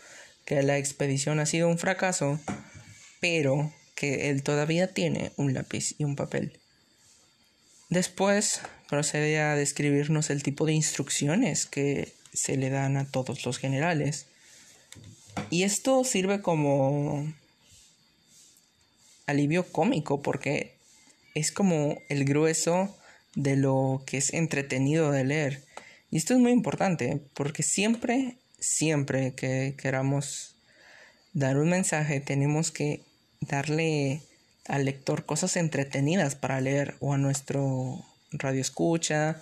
que 0.45 0.61
la 0.63 0.77
expedición 0.77 1.39
ha 1.39 1.45
sido 1.45 1.67
un 1.67 1.77
fracaso, 1.77 2.39
pero 3.19 3.73
que 3.97 4.29
él 4.29 4.43
todavía 4.43 4.93
tiene 4.93 5.31
un 5.37 5.55
lápiz 5.55 5.95
y 5.97 6.03
un 6.03 6.15
papel. 6.15 6.59
Después 7.89 8.61
procede 8.87 9.39
a 9.39 9.55
describirnos 9.55 10.29
el 10.29 10.43
tipo 10.43 10.67
de 10.67 10.73
instrucciones 10.73 11.65
que 11.65 12.13
se 12.31 12.57
le 12.57 12.69
dan 12.69 12.95
a 12.97 13.09
todos 13.09 13.43
los 13.43 13.57
generales. 13.57 14.27
Y 15.49 15.63
esto 15.63 16.03
sirve 16.03 16.41
como 16.43 17.33
alivio 19.25 19.65
cómico 19.71 20.21
porque 20.21 20.75
es 21.33 21.51
como 21.51 21.97
el 22.07 22.23
grueso 22.23 22.95
de 23.33 23.55
lo 23.55 24.03
que 24.05 24.17
es 24.17 24.31
entretenido 24.31 25.11
de 25.11 25.23
leer. 25.23 25.63
Y 26.11 26.17
esto 26.17 26.35
es 26.35 26.39
muy 26.39 26.51
importante 26.51 27.19
porque 27.33 27.63
siempre, 27.63 28.37
siempre 28.59 29.33
que 29.33 29.73
queramos 29.75 30.55
dar 31.33 31.57
un 31.57 31.69
mensaje 31.69 32.19
tenemos 32.19 32.69
que 32.69 33.01
darle 33.41 34.21
al 34.67 34.85
lector 34.85 35.25
cosas 35.25 35.55
entretenidas 35.55 36.35
para 36.35 36.61
leer 36.61 36.95
o 36.99 37.13
a 37.13 37.17
nuestro 37.17 38.05
radio 38.31 38.61
escucha 38.61 39.41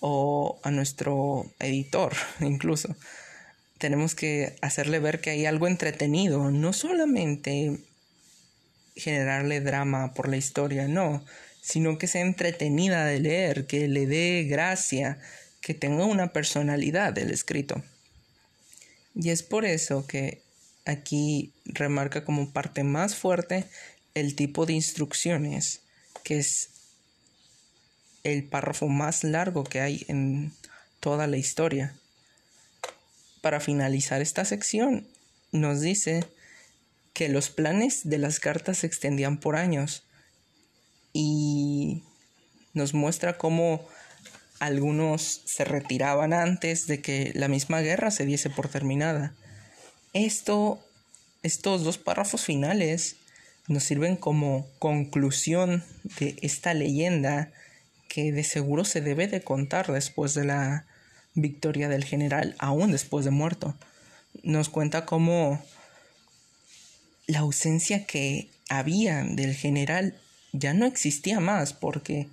o 0.00 0.60
a 0.62 0.70
nuestro 0.70 1.50
editor 1.58 2.12
incluso. 2.40 2.94
Tenemos 3.78 4.14
que 4.14 4.56
hacerle 4.62 4.98
ver 4.98 5.20
que 5.20 5.30
hay 5.30 5.46
algo 5.46 5.66
entretenido, 5.66 6.50
no 6.50 6.72
solamente 6.72 7.80
generarle 8.96 9.60
drama 9.60 10.14
por 10.14 10.28
la 10.28 10.36
historia, 10.36 10.86
no, 10.86 11.24
sino 11.60 11.98
que 11.98 12.06
sea 12.06 12.22
entretenida 12.22 13.04
de 13.04 13.20
leer, 13.20 13.66
que 13.66 13.88
le 13.88 14.06
dé 14.06 14.44
gracia, 14.48 15.18
que 15.60 15.74
tenga 15.74 16.04
una 16.04 16.32
personalidad 16.32 17.18
el 17.18 17.30
escrito. 17.30 17.82
Y 19.14 19.30
es 19.30 19.42
por 19.42 19.64
eso 19.64 20.06
que 20.06 20.43
aquí 20.84 21.52
remarca 21.64 22.24
como 22.24 22.52
parte 22.52 22.84
más 22.84 23.14
fuerte 23.14 23.66
el 24.14 24.36
tipo 24.36 24.66
de 24.66 24.74
instrucciones, 24.74 25.80
que 26.22 26.38
es 26.38 26.70
el 28.22 28.44
párrafo 28.44 28.88
más 28.88 29.24
largo 29.24 29.64
que 29.64 29.80
hay 29.80 30.04
en 30.08 30.52
toda 31.00 31.26
la 31.26 31.36
historia. 31.36 31.94
Para 33.40 33.60
finalizar 33.60 34.22
esta 34.22 34.44
sección, 34.44 35.06
nos 35.52 35.80
dice 35.80 36.24
que 37.12 37.28
los 37.28 37.50
planes 37.50 38.00
de 38.04 38.18
las 38.18 38.40
cartas 38.40 38.78
se 38.78 38.86
extendían 38.86 39.38
por 39.38 39.56
años 39.56 40.04
y 41.12 42.02
nos 42.72 42.94
muestra 42.94 43.38
cómo 43.38 43.86
algunos 44.58 45.42
se 45.44 45.64
retiraban 45.64 46.32
antes 46.32 46.86
de 46.86 47.00
que 47.00 47.32
la 47.34 47.48
misma 47.48 47.80
guerra 47.80 48.10
se 48.10 48.24
diese 48.24 48.50
por 48.50 48.68
terminada. 48.68 49.34
Esto, 50.14 50.78
estos 51.42 51.84
dos 51.84 51.98
párrafos 51.98 52.44
finales 52.44 53.16
nos 53.66 53.82
sirven 53.82 54.16
como 54.16 54.66
conclusión 54.78 55.84
de 56.18 56.36
esta 56.40 56.72
leyenda 56.72 57.52
que 58.08 58.30
de 58.30 58.44
seguro 58.44 58.84
se 58.84 59.00
debe 59.00 59.26
de 59.26 59.42
contar 59.42 59.90
después 59.90 60.34
de 60.34 60.44
la 60.44 60.86
victoria 61.34 61.88
del 61.88 62.04
general, 62.04 62.54
aún 62.58 62.92
después 62.92 63.24
de 63.24 63.32
muerto. 63.32 63.74
Nos 64.44 64.68
cuenta 64.68 65.04
cómo 65.04 65.60
la 67.26 67.40
ausencia 67.40 68.06
que 68.06 68.48
había 68.68 69.24
del 69.24 69.54
general 69.54 70.16
ya 70.52 70.74
no 70.74 70.86
existía 70.86 71.40
más 71.40 71.72
porque 71.72 72.28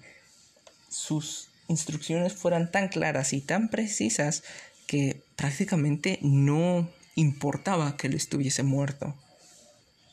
sus 0.90 1.48
instrucciones 1.68 2.34
fueran 2.34 2.70
tan 2.70 2.90
claras 2.90 3.34
y 3.34 3.42
tan 3.42 3.70
precisas 3.70 4.44
que 4.86 5.22
prácticamente 5.36 6.20
no 6.22 6.88
importaba 7.15 7.98
que 7.98 8.08
él 8.08 8.13
estuviese 8.13 8.63
muerto. 8.63 9.15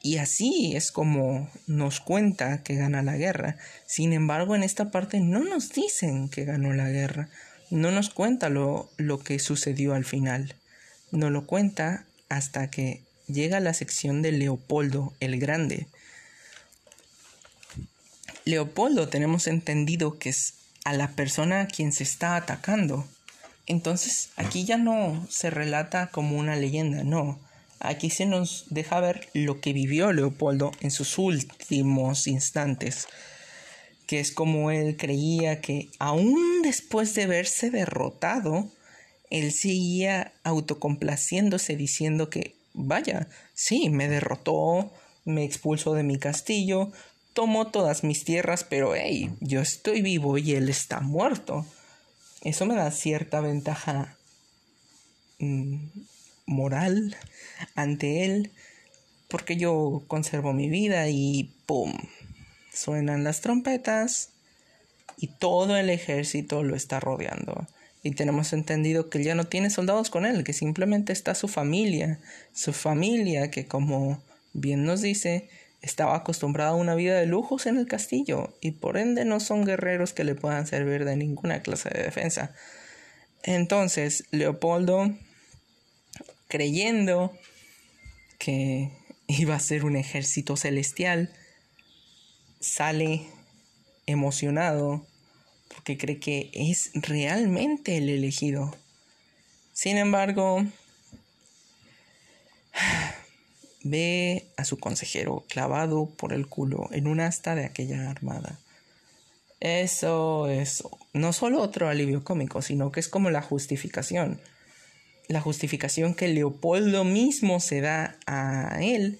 Y 0.02 0.18
así 0.18 0.76
es 0.76 0.92
como 0.92 1.50
nos 1.66 2.00
cuenta 2.00 2.62
que 2.62 2.76
gana 2.76 3.02
la 3.02 3.16
guerra. 3.16 3.56
Sin 3.86 4.12
embargo, 4.12 4.54
en 4.54 4.62
esta 4.62 4.90
parte 4.90 5.20
no 5.20 5.40
nos 5.40 5.70
dicen 5.70 6.28
que 6.28 6.44
ganó 6.44 6.72
la 6.72 6.88
guerra. 6.88 7.28
No 7.70 7.90
nos 7.90 8.10
cuenta 8.10 8.48
lo, 8.48 8.90
lo 8.96 9.18
que 9.18 9.38
sucedió 9.38 9.94
al 9.94 10.04
final. 10.04 10.54
No 11.10 11.30
lo 11.30 11.46
cuenta 11.46 12.04
hasta 12.28 12.70
que 12.70 13.02
llega 13.26 13.60
la 13.60 13.74
sección 13.74 14.22
de 14.22 14.32
Leopoldo 14.32 15.14
el 15.20 15.38
Grande. 15.38 15.86
Leopoldo 18.44 19.08
tenemos 19.08 19.46
entendido 19.46 20.18
que 20.18 20.30
es 20.30 20.54
a 20.84 20.94
la 20.94 21.10
persona 21.10 21.60
a 21.62 21.66
quien 21.66 21.92
se 21.92 22.04
está 22.04 22.36
atacando. 22.36 23.06
Entonces 23.68 24.30
aquí 24.36 24.64
ya 24.64 24.78
no 24.78 25.26
se 25.28 25.50
relata 25.50 26.08
como 26.10 26.38
una 26.38 26.56
leyenda, 26.56 27.04
no. 27.04 27.38
Aquí 27.80 28.08
se 28.08 28.24
nos 28.24 28.64
deja 28.70 28.98
ver 28.98 29.28
lo 29.34 29.60
que 29.60 29.74
vivió 29.74 30.10
Leopoldo 30.12 30.72
en 30.80 30.90
sus 30.90 31.18
últimos 31.18 32.26
instantes, 32.26 33.06
que 34.06 34.20
es 34.20 34.32
como 34.32 34.70
él 34.70 34.96
creía 34.96 35.60
que 35.60 35.90
aún 35.98 36.62
después 36.62 37.14
de 37.14 37.26
verse 37.26 37.70
derrotado, 37.70 38.70
él 39.30 39.52
seguía 39.52 40.32
autocomplaciéndose 40.44 41.76
diciendo 41.76 42.30
que, 42.30 42.56
vaya, 42.72 43.28
sí, 43.52 43.90
me 43.90 44.08
derrotó, 44.08 44.90
me 45.26 45.44
expulsó 45.44 45.92
de 45.92 46.04
mi 46.04 46.18
castillo, 46.18 46.90
tomó 47.34 47.66
todas 47.66 48.02
mis 48.02 48.24
tierras, 48.24 48.64
pero 48.64 48.94
hey, 48.96 49.30
yo 49.40 49.60
estoy 49.60 50.00
vivo 50.00 50.38
y 50.38 50.54
él 50.54 50.70
está 50.70 51.00
muerto 51.00 51.66
eso 52.42 52.66
me 52.66 52.74
da 52.74 52.90
cierta 52.90 53.40
ventaja 53.40 54.16
mm, 55.38 55.76
moral 56.46 57.16
ante 57.74 58.24
él 58.24 58.52
porque 59.28 59.56
yo 59.56 60.02
conservo 60.08 60.52
mi 60.52 60.68
vida 60.68 61.08
y 61.08 61.54
¡pum! 61.66 61.92
Suenan 62.72 63.24
las 63.24 63.40
trompetas 63.40 64.30
y 65.16 65.28
todo 65.28 65.76
el 65.76 65.90
ejército 65.90 66.62
lo 66.62 66.74
está 66.74 67.00
rodeando. 67.00 67.66
Y 68.02 68.12
tenemos 68.12 68.52
entendido 68.52 69.10
que 69.10 69.22
ya 69.22 69.34
no 69.34 69.44
tiene 69.44 69.70
soldados 69.70 70.08
con 70.08 70.24
él, 70.24 70.44
que 70.44 70.52
simplemente 70.52 71.12
está 71.12 71.34
su 71.34 71.48
familia, 71.48 72.20
su 72.52 72.72
familia 72.72 73.50
que 73.50 73.66
como 73.66 74.22
bien 74.52 74.84
nos 74.84 75.02
dice, 75.02 75.48
estaba 75.82 76.16
acostumbrado 76.16 76.74
a 76.74 76.76
una 76.76 76.94
vida 76.94 77.18
de 77.18 77.26
lujos 77.26 77.66
en 77.66 77.76
el 77.76 77.86
castillo 77.86 78.56
y 78.60 78.72
por 78.72 78.96
ende 78.96 79.24
no 79.24 79.40
son 79.40 79.64
guerreros 79.64 80.12
que 80.12 80.24
le 80.24 80.34
puedan 80.34 80.66
servir 80.66 81.04
de 81.04 81.16
ninguna 81.16 81.62
clase 81.62 81.90
de 81.90 82.02
defensa. 82.02 82.54
Entonces, 83.42 84.24
Leopoldo, 84.30 85.14
creyendo 86.48 87.32
que 88.38 88.90
iba 89.26 89.54
a 89.54 89.60
ser 89.60 89.84
un 89.84 89.96
ejército 89.96 90.56
celestial, 90.56 91.30
sale 92.60 93.26
emocionado 94.06 95.06
porque 95.68 95.98
cree 95.98 96.18
que 96.18 96.50
es 96.54 96.90
realmente 96.94 97.98
el 97.98 98.08
elegido. 98.08 98.74
Sin 99.72 99.96
embargo, 99.96 100.64
ve 103.82 104.46
a 104.56 104.64
su 104.64 104.78
consejero 104.78 105.44
clavado 105.48 106.06
por 106.06 106.32
el 106.32 106.46
culo 106.46 106.88
en 106.92 107.06
un 107.06 107.20
asta 107.20 107.54
de 107.54 107.64
aquella 107.64 108.10
armada. 108.10 108.58
Eso 109.60 110.48
es 110.48 110.84
no 111.12 111.32
solo 111.32 111.60
otro 111.60 111.88
alivio 111.88 112.22
cómico, 112.22 112.62
sino 112.62 112.92
que 112.92 113.00
es 113.00 113.08
como 113.08 113.30
la 113.30 113.42
justificación. 113.42 114.40
La 115.26 115.40
justificación 115.40 116.14
que 116.14 116.28
Leopoldo 116.28 117.04
mismo 117.04 117.60
se 117.60 117.80
da 117.80 118.16
a 118.26 118.78
él 118.80 119.18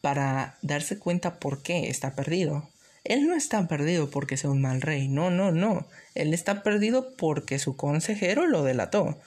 para 0.00 0.56
darse 0.62 0.98
cuenta 0.98 1.38
por 1.38 1.62
qué 1.62 1.88
está 1.88 2.14
perdido. 2.14 2.68
Él 3.04 3.26
no 3.26 3.34
está 3.34 3.66
perdido 3.68 4.08
porque 4.08 4.36
sea 4.36 4.50
un 4.50 4.62
mal 4.62 4.80
rey, 4.80 5.08
no, 5.08 5.30
no, 5.30 5.52
no. 5.52 5.86
Él 6.14 6.32
está 6.32 6.62
perdido 6.62 7.14
porque 7.16 7.58
su 7.58 7.76
consejero 7.76 8.46
lo 8.46 8.62
delató. 8.62 9.18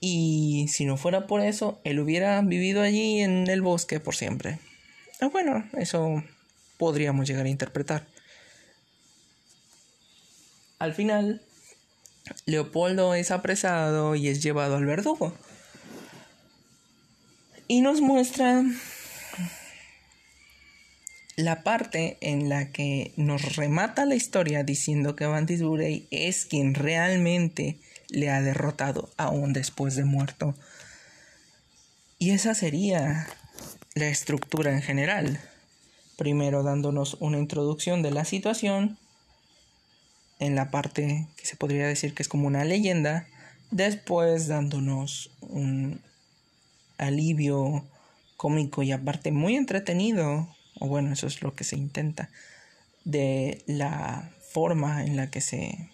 Y 0.00 0.66
si 0.68 0.86
no 0.86 0.96
fuera 0.96 1.26
por 1.26 1.42
eso, 1.42 1.80
él 1.84 2.00
hubiera 2.00 2.40
vivido 2.40 2.82
allí 2.82 3.20
en 3.20 3.48
el 3.48 3.60
bosque 3.60 4.00
por 4.00 4.16
siempre. 4.16 4.58
Ah, 5.20 5.28
bueno, 5.28 5.64
eso 5.76 6.24
podríamos 6.78 7.28
llegar 7.28 7.44
a 7.44 7.50
interpretar. 7.50 8.06
Al 10.78 10.94
final, 10.94 11.42
Leopoldo 12.46 13.14
es 13.14 13.30
apresado 13.30 14.14
y 14.14 14.28
es 14.28 14.42
llevado 14.42 14.76
al 14.76 14.86
verdugo. 14.86 15.34
Y 17.68 17.82
nos 17.82 18.00
muestra 18.00 18.64
la 21.36 21.62
parte 21.62 22.16
en 22.20 22.48
la 22.48 22.72
que 22.72 23.12
nos 23.16 23.56
remata 23.56 24.06
la 24.06 24.14
historia 24.14 24.64
diciendo 24.64 25.16
que 25.16 25.26
Bantis 25.26 25.62
Burey 25.62 26.06
es 26.10 26.46
quien 26.46 26.74
realmente 26.74 27.78
le 28.10 28.30
ha 28.30 28.42
derrotado 28.42 29.10
aún 29.16 29.52
después 29.52 29.96
de 29.96 30.04
muerto. 30.04 30.54
Y 32.18 32.30
esa 32.30 32.54
sería 32.54 33.26
la 33.94 34.08
estructura 34.08 34.72
en 34.72 34.82
general. 34.82 35.40
Primero 36.16 36.62
dándonos 36.62 37.16
una 37.20 37.38
introducción 37.38 38.02
de 38.02 38.10
la 38.10 38.24
situación 38.24 38.98
en 40.38 40.54
la 40.54 40.70
parte 40.70 41.26
que 41.36 41.46
se 41.46 41.56
podría 41.56 41.86
decir 41.86 42.14
que 42.14 42.22
es 42.22 42.28
como 42.28 42.46
una 42.46 42.64
leyenda, 42.64 43.26
después 43.70 44.48
dándonos 44.48 45.30
un 45.40 46.00
alivio 46.98 47.84
cómico 48.36 48.82
y 48.82 48.92
aparte 48.92 49.32
muy 49.32 49.56
entretenido, 49.56 50.48
o 50.78 50.88
bueno, 50.88 51.12
eso 51.12 51.26
es 51.26 51.42
lo 51.42 51.54
que 51.54 51.64
se 51.64 51.76
intenta, 51.76 52.30
de 53.04 53.62
la 53.66 54.30
forma 54.50 55.04
en 55.04 55.16
la 55.16 55.30
que 55.30 55.40
se 55.40 55.90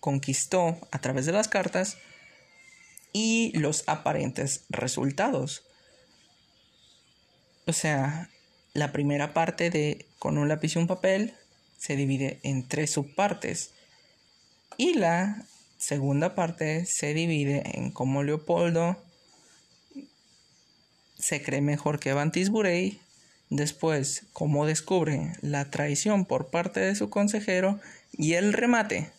conquistó 0.00 0.78
a 0.90 0.98
través 1.00 1.26
de 1.26 1.32
las 1.32 1.48
cartas 1.48 1.98
y 3.12 3.56
los 3.58 3.84
aparentes 3.86 4.64
resultados. 4.68 5.62
O 7.66 7.72
sea, 7.72 8.30
la 8.72 8.92
primera 8.92 9.32
parte 9.32 9.70
de 9.70 10.06
con 10.18 10.38
un 10.38 10.48
lápiz 10.48 10.74
y 10.74 10.78
un 10.78 10.86
papel 10.86 11.34
se 11.78 11.96
divide 11.96 12.40
en 12.42 12.66
tres 12.66 12.90
subpartes 12.90 13.70
y 14.76 14.94
la 14.94 15.44
segunda 15.78 16.34
parte 16.34 16.84
se 16.86 17.14
divide 17.14 17.62
en 17.78 17.90
cómo 17.90 18.22
Leopoldo 18.22 19.02
se 21.18 21.42
cree 21.42 21.60
mejor 21.60 22.00
que 22.00 22.12
Bantis 22.12 22.50
Burey, 22.50 23.00
después 23.50 24.24
cómo 24.32 24.66
descubre 24.66 25.34
la 25.42 25.70
traición 25.70 26.24
por 26.24 26.50
parte 26.50 26.80
de 26.80 26.94
su 26.94 27.10
consejero 27.10 27.78
y 28.12 28.34
el 28.34 28.52
remate, 28.52 29.10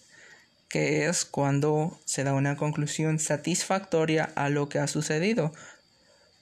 que 0.71 1.07
es 1.07 1.25
cuando 1.25 1.99
se 2.05 2.23
da 2.23 2.33
una 2.33 2.55
conclusión 2.55 3.19
satisfactoria 3.19 4.31
a 4.35 4.47
lo 4.47 4.69
que 4.69 4.79
ha 4.79 4.87
sucedido, 4.87 5.53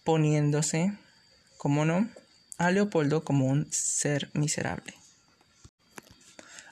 poniéndose, 0.04 0.94
como 1.58 1.84
no, 1.84 2.08
a 2.60 2.70
Leopoldo 2.70 3.24
como 3.24 3.48
un 3.48 3.68
ser 3.72 4.30
miserable. 4.34 4.94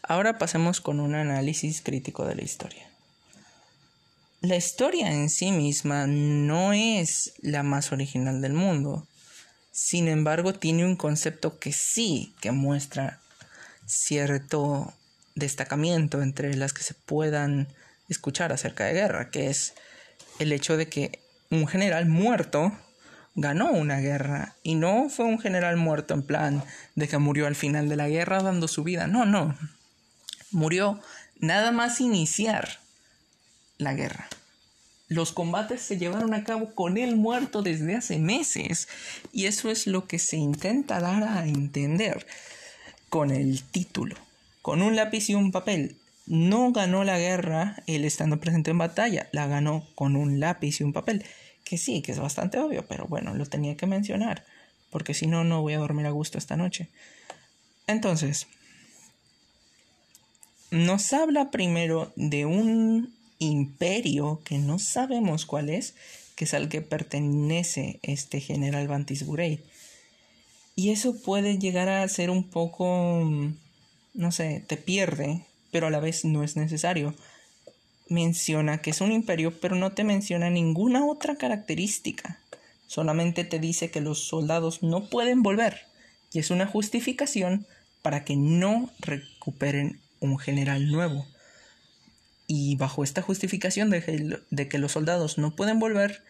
Ahora 0.04 0.38
pasemos 0.38 0.82
con 0.82 1.00
un 1.00 1.16
análisis 1.16 1.82
crítico 1.82 2.26
de 2.26 2.36
la 2.36 2.44
historia. 2.44 2.88
La 4.42 4.56
historia 4.56 5.12
en 5.12 5.32
sí 5.32 5.52
misma 5.52 6.06
no 6.06 6.74
es 6.74 7.34
la 7.42 7.64
más 7.64 7.92
original 7.92 8.40
del 8.40 8.54
mundo. 8.54 9.08
Sin 9.72 10.08
embargo, 10.08 10.54
tiene 10.54 10.86
un 10.86 10.96
concepto 10.96 11.58
que 11.58 11.74
sí 11.74 12.36
que 12.40 12.52
muestra 12.52 13.20
cierto 13.88 14.94
destacamiento 15.38 16.22
entre 16.22 16.56
las 16.56 16.74
que 16.74 16.84
se 16.84 16.94
puedan 16.94 17.68
escuchar 18.10 18.52
acerca 18.52 18.86
de 18.86 18.94
guerra, 18.94 19.30
que 19.30 19.48
es 19.48 19.74
el 20.40 20.52
hecho 20.52 20.78
de 20.78 20.90
que 20.90 21.20
un 21.50 21.68
general 21.68 22.08
muerto 22.08 22.74
ganó 23.36 23.72
una 23.72 24.00
guerra 24.00 24.56
y 24.64 24.76
no 24.76 25.10
fue 25.10 25.26
un 25.26 25.40
general 25.40 25.78
muerto 25.78 26.14
en 26.14 26.24
plan 26.24 26.64
de 26.96 27.08
que 27.08 27.18
murió 27.20 27.46
al 27.46 27.56
final 27.56 27.88
de 27.88 27.96
la 27.96 28.10
guerra 28.10 28.42
dando 28.42 28.68
su 28.68 28.84
vida, 28.84 29.08
no, 29.08 29.26
no, 29.26 29.56
murió 30.52 31.00
nada 31.40 31.72
más 31.72 32.02
iniciar 32.02 32.80
la 33.78 33.94
guerra. 33.94 34.28
Los 35.08 35.32
combates 35.32 35.82
se 35.82 35.98
llevaron 35.98 36.34
a 36.34 36.44
cabo 36.44 36.74
con 36.74 36.98
él 36.98 37.16
muerto 37.16 37.62
desde 37.62 37.96
hace 37.96 38.18
meses 38.18 38.90
y 39.32 39.46
eso 39.46 39.70
es 39.70 39.88
lo 39.88 40.08
que 40.08 40.20
se 40.20 40.36
intenta 40.36 41.00
dar 41.00 41.24
a 41.24 41.46
entender 41.46 42.26
con 43.08 43.32
el 43.32 43.64
título. 43.64 44.27
Con 44.68 44.82
un 44.82 44.98
lápiz 44.98 45.30
y 45.30 45.34
un 45.34 45.54
papel. 45.54 45.96
No 46.26 46.74
ganó 46.74 47.06
la 47.06 47.18
guerra 47.18 47.82
él 47.88 48.04
estando 48.04 48.42
presente 48.42 48.72
en 48.72 48.78
batalla, 48.78 49.30
la 49.32 49.48
ganó 49.48 49.88
con 49.96 50.18
un 50.18 50.42
lápiz 50.42 50.82
y 50.82 50.84
un 50.84 50.92
papel. 50.92 51.24
Que 51.64 51.78
sí, 51.78 52.02
que 52.02 52.12
es 52.12 52.20
bastante 52.20 52.60
obvio, 52.60 52.86
pero 52.86 53.06
bueno, 53.08 53.34
lo 53.34 53.46
tenía 53.46 53.78
que 53.78 53.88
mencionar, 53.88 54.44
porque 54.90 55.14
si 55.14 55.26
no, 55.26 55.46
no 55.46 55.62
voy 55.62 55.72
a 55.72 55.78
dormir 55.78 56.06
a 56.06 56.10
gusto 56.10 56.38
esta 56.38 56.58
noche. 56.58 56.90
Entonces, 57.88 58.48
nos 60.70 61.14
habla 61.14 61.50
primero 61.50 62.12
de 62.18 62.46
un 62.46 63.16
imperio 63.40 64.42
que 64.44 64.58
no 64.58 64.80
sabemos 64.80 65.46
cuál 65.46 65.70
es, 65.70 65.96
que 66.36 66.44
es 66.44 66.54
al 66.54 66.68
que 66.68 66.82
pertenece 66.82 68.02
este 68.04 68.42
general 68.42 68.90
Bantis 68.90 69.26
Burey. 69.26 69.64
Y 70.76 70.90
eso 70.90 71.22
puede 71.22 71.58
llegar 71.58 71.88
a 71.88 72.06
ser 72.10 72.30
un 72.30 72.44
poco, 72.50 73.24
no 74.18 74.32
sé, 74.32 74.64
te 74.68 74.76
pierde, 74.76 75.46
pero 75.72 75.88
a 75.88 75.90
la 75.92 76.00
vez 76.00 76.26
no 76.26 76.44
es 76.44 76.58
necesario. 76.58 77.16
Menciona 78.10 78.80
que 78.80 78.90
es 78.90 79.00
un 79.00 79.12
imperio, 79.12 79.60
pero 79.62 79.76
no 79.76 79.94
te 79.94 80.04
menciona 80.04 80.50
ninguna 80.50 81.06
otra 81.06 81.36
característica. 81.36 82.40
Solamente 82.88 83.44
te 83.44 83.60
dice 83.60 83.92
que 83.92 84.02
los 84.02 84.28
soldados 84.28 84.82
no 84.82 85.10
pueden 85.10 85.44
volver. 85.44 85.82
Y 86.34 86.40
es 86.40 86.50
una 86.50 86.66
justificación 86.66 87.68
para 88.02 88.24
que 88.24 88.36
no 88.36 88.90
recuperen 89.00 90.00
un 90.20 90.40
general 90.40 90.92
nuevo. 90.92 91.28
Y 92.48 92.76
bajo 92.78 93.04
esta 93.04 93.22
justificación 93.22 93.90
de 93.92 94.68
que, 94.70 94.78
los 94.80 94.92
soldados 94.92 95.38
no 95.38 95.56
pueden 95.56 95.80
volver, 95.80 96.24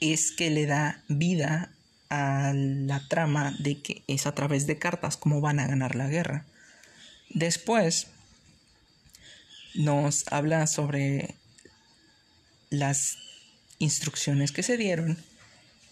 es 0.00 0.32
que 0.32 0.50
le 0.50 0.66
da 0.66 1.02
vida 1.08 1.72
a 2.08 2.52
la 2.54 3.06
trama 3.08 3.54
de 3.58 3.82
que 3.82 4.02
es 4.06 4.26
a 4.26 4.34
través 4.34 4.66
de 4.66 4.78
cartas 4.78 5.16
como 5.16 5.40
van 5.40 5.58
a 5.58 5.66
ganar 5.66 5.94
la 5.94 6.08
guerra. 6.08 6.46
Después 7.30 8.08
nos 9.74 10.24
habla 10.30 10.66
sobre 10.66 11.34
las 12.70 13.18
instrucciones 13.78 14.52
que 14.52 14.62
se 14.62 14.76
dieron, 14.76 15.18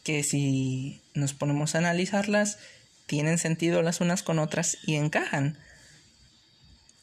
que 0.04 0.22
si 0.22 1.00
nos 1.14 1.34
ponemos 1.34 1.74
a 1.74 1.78
analizarlas, 1.78 2.58
tienen 3.06 3.38
sentido 3.38 3.82
las 3.82 4.00
unas 4.00 4.22
con 4.22 4.38
otras 4.38 4.78
y 4.86 4.94
encajan. 4.94 5.58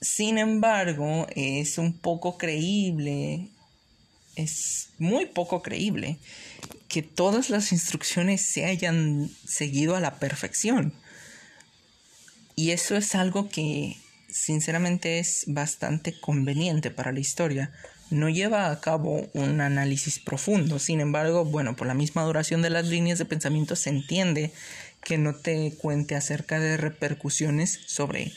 Sin 0.01 0.37
embargo, 0.37 1.27
es 1.35 1.77
un 1.77 1.93
poco 1.93 2.37
creíble, 2.37 3.49
es 4.35 4.89
muy 4.97 5.25
poco 5.25 5.61
creíble 5.61 6.17
que 6.87 7.03
todas 7.03 7.49
las 7.49 7.71
instrucciones 7.71 8.41
se 8.41 8.65
hayan 8.65 9.29
seguido 9.45 9.95
a 9.95 9.99
la 9.99 10.15
perfección. 10.19 10.93
Y 12.55 12.71
eso 12.71 12.95
es 12.95 13.15
algo 13.15 13.49
que 13.49 13.97
sinceramente 14.29 15.19
es 15.19 15.43
bastante 15.47 16.19
conveniente 16.19 16.91
para 16.91 17.11
la 17.11 17.19
historia. 17.19 17.71
No 18.09 18.29
lleva 18.29 18.71
a 18.71 18.79
cabo 18.79 19.29
un 19.33 19.61
análisis 19.61 20.19
profundo, 20.19 20.79
sin 20.79 20.99
embargo, 20.99 21.45
bueno, 21.45 21.75
por 21.75 21.87
la 21.87 21.93
misma 21.93 22.23
duración 22.23 22.61
de 22.61 22.69
las 22.69 22.87
líneas 22.87 23.19
de 23.19 23.25
pensamiento 23.25 23.75
se 23.75 23.89
entiende 23.89 24.51
que 25.03 25.17
no 25.17 25.35
te 25.35 25.73
cuente 25.77 26.15
acerca 26.15 26.59
de 26.59 26.77
repercusiones 26.77 27.79
sobre 27.85 28.33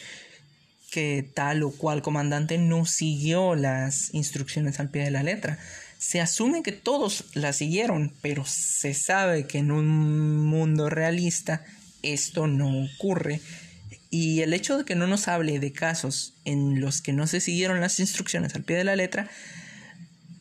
que 0.90 1.26
tal 1.34 1.62
o 1.62 1.70
cual 1.70 2.02
comandante 2.02 2.58
no 2.58 2.84
siguió 2.84 3.54
las 3.54 4.12
instrucciones 4.12 4.78
al 4.78 4.90
pie 4.90 5.04
de 5.04 5.10
la 5.10 5.22
letra. 5.22 5.58
Se 5.98 6.20
asume 6.20 6.62
que 6.62 6.72
todos 6.72 7.24
las 7.32 7.56
siguieron, 7.56 8.12
pero 8.20 8.44
se 8.44 8.92
sabe 8.92 9.46
que 9.46 9.58
en 9.58 9.70
un 9.70 10.44
mundo 10.44 10.90
realista 10.90 11.64
esto 12.02 12.46
no 12.46 12.84
ocurre. 12.84 13.40
Y 14.14 14.42
el 14.42 14.52
hecho 14.52 14.76
de 14.76 14.84
que 14.84 14.94
no 14.94 15.06
nos 15.06 15.26
hable 15.26 15.58
de 15.58 15.72
casos 15.72 16.34
en 16.44 16.82
los 16.82 17.00
que 17.00 17.14
no 17.14 17.26
se 17.26 17.40
siguieron 17.40 17.80
las 17.80 17.98
instrucciones 17.98 18.54
al 18.54 18.62
pie 18.62 18.76
de 18.76 18.84
la 18.84 18.94
letra 18.94 19.30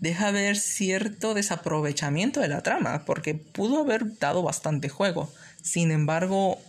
deja 0.01 0.29
ver 0.31 0.57
cierto 0.57 1.33
desaprovechamiento 1.33 2.41
de 2.41 2.49
la 2.49 2.63
trama, 2.63 3.05
porque 3.05 3.33
pudo 3.33 3.79
haber 3.79 4.19
dado 4.19 4.43
bastante 4.43 4.89
juego. 4.89 5.31
Sin 5.61 5.91
embargo, 5.91 6.59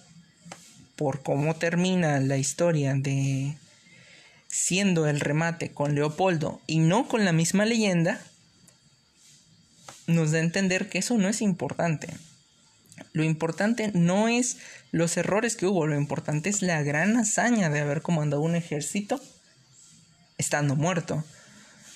por 0.95 1.25
cómo 1.25 1.57
termina 1.57 2.21
la 2.21 2.37
historia 2.37 2.95
de 2.95 3.57
siendo 4.47 5.09
el 5.09 5.19
remate 5.19 5.73
con 5.73 5.97
Leopoldo 5.97 6.61
y 6.69 6.79
no 6.79 7.09
con 7.09 7.25
la 7.25 7.33
misma 7.33 7.65
leyenda, 7.65 8.23
nos 10.07 10.31
da 10.31 10.39
a 10.39 10.43
entender 10.43 10.89
que 10.89 10.99
eso 10.99 11.19
no 11.19 11.29
es 11.29 11.43
importante. 11.43 12.15
Lo 13.13 13.25
importante 13.25 13.91
no 13.95 14.29
es 14.29 14.59
los 14.91 15.17
errores 15.17 15.57
que 15.57 15.67
hubo, 15.67 15.87
lo 15.87 15.97
importante 15.97 16.51
es 16.51 16.63
la 16.63 16.83
gran 16.83 17.17
hazaña 17.17 17.71
de 17.71 17.81
haber 17.81 18.03
comandado 18.03 18.43
un 18.43 18.55
ejército 18.55 19.21
estando 20.39 20.77
muerto, 20.77 21.25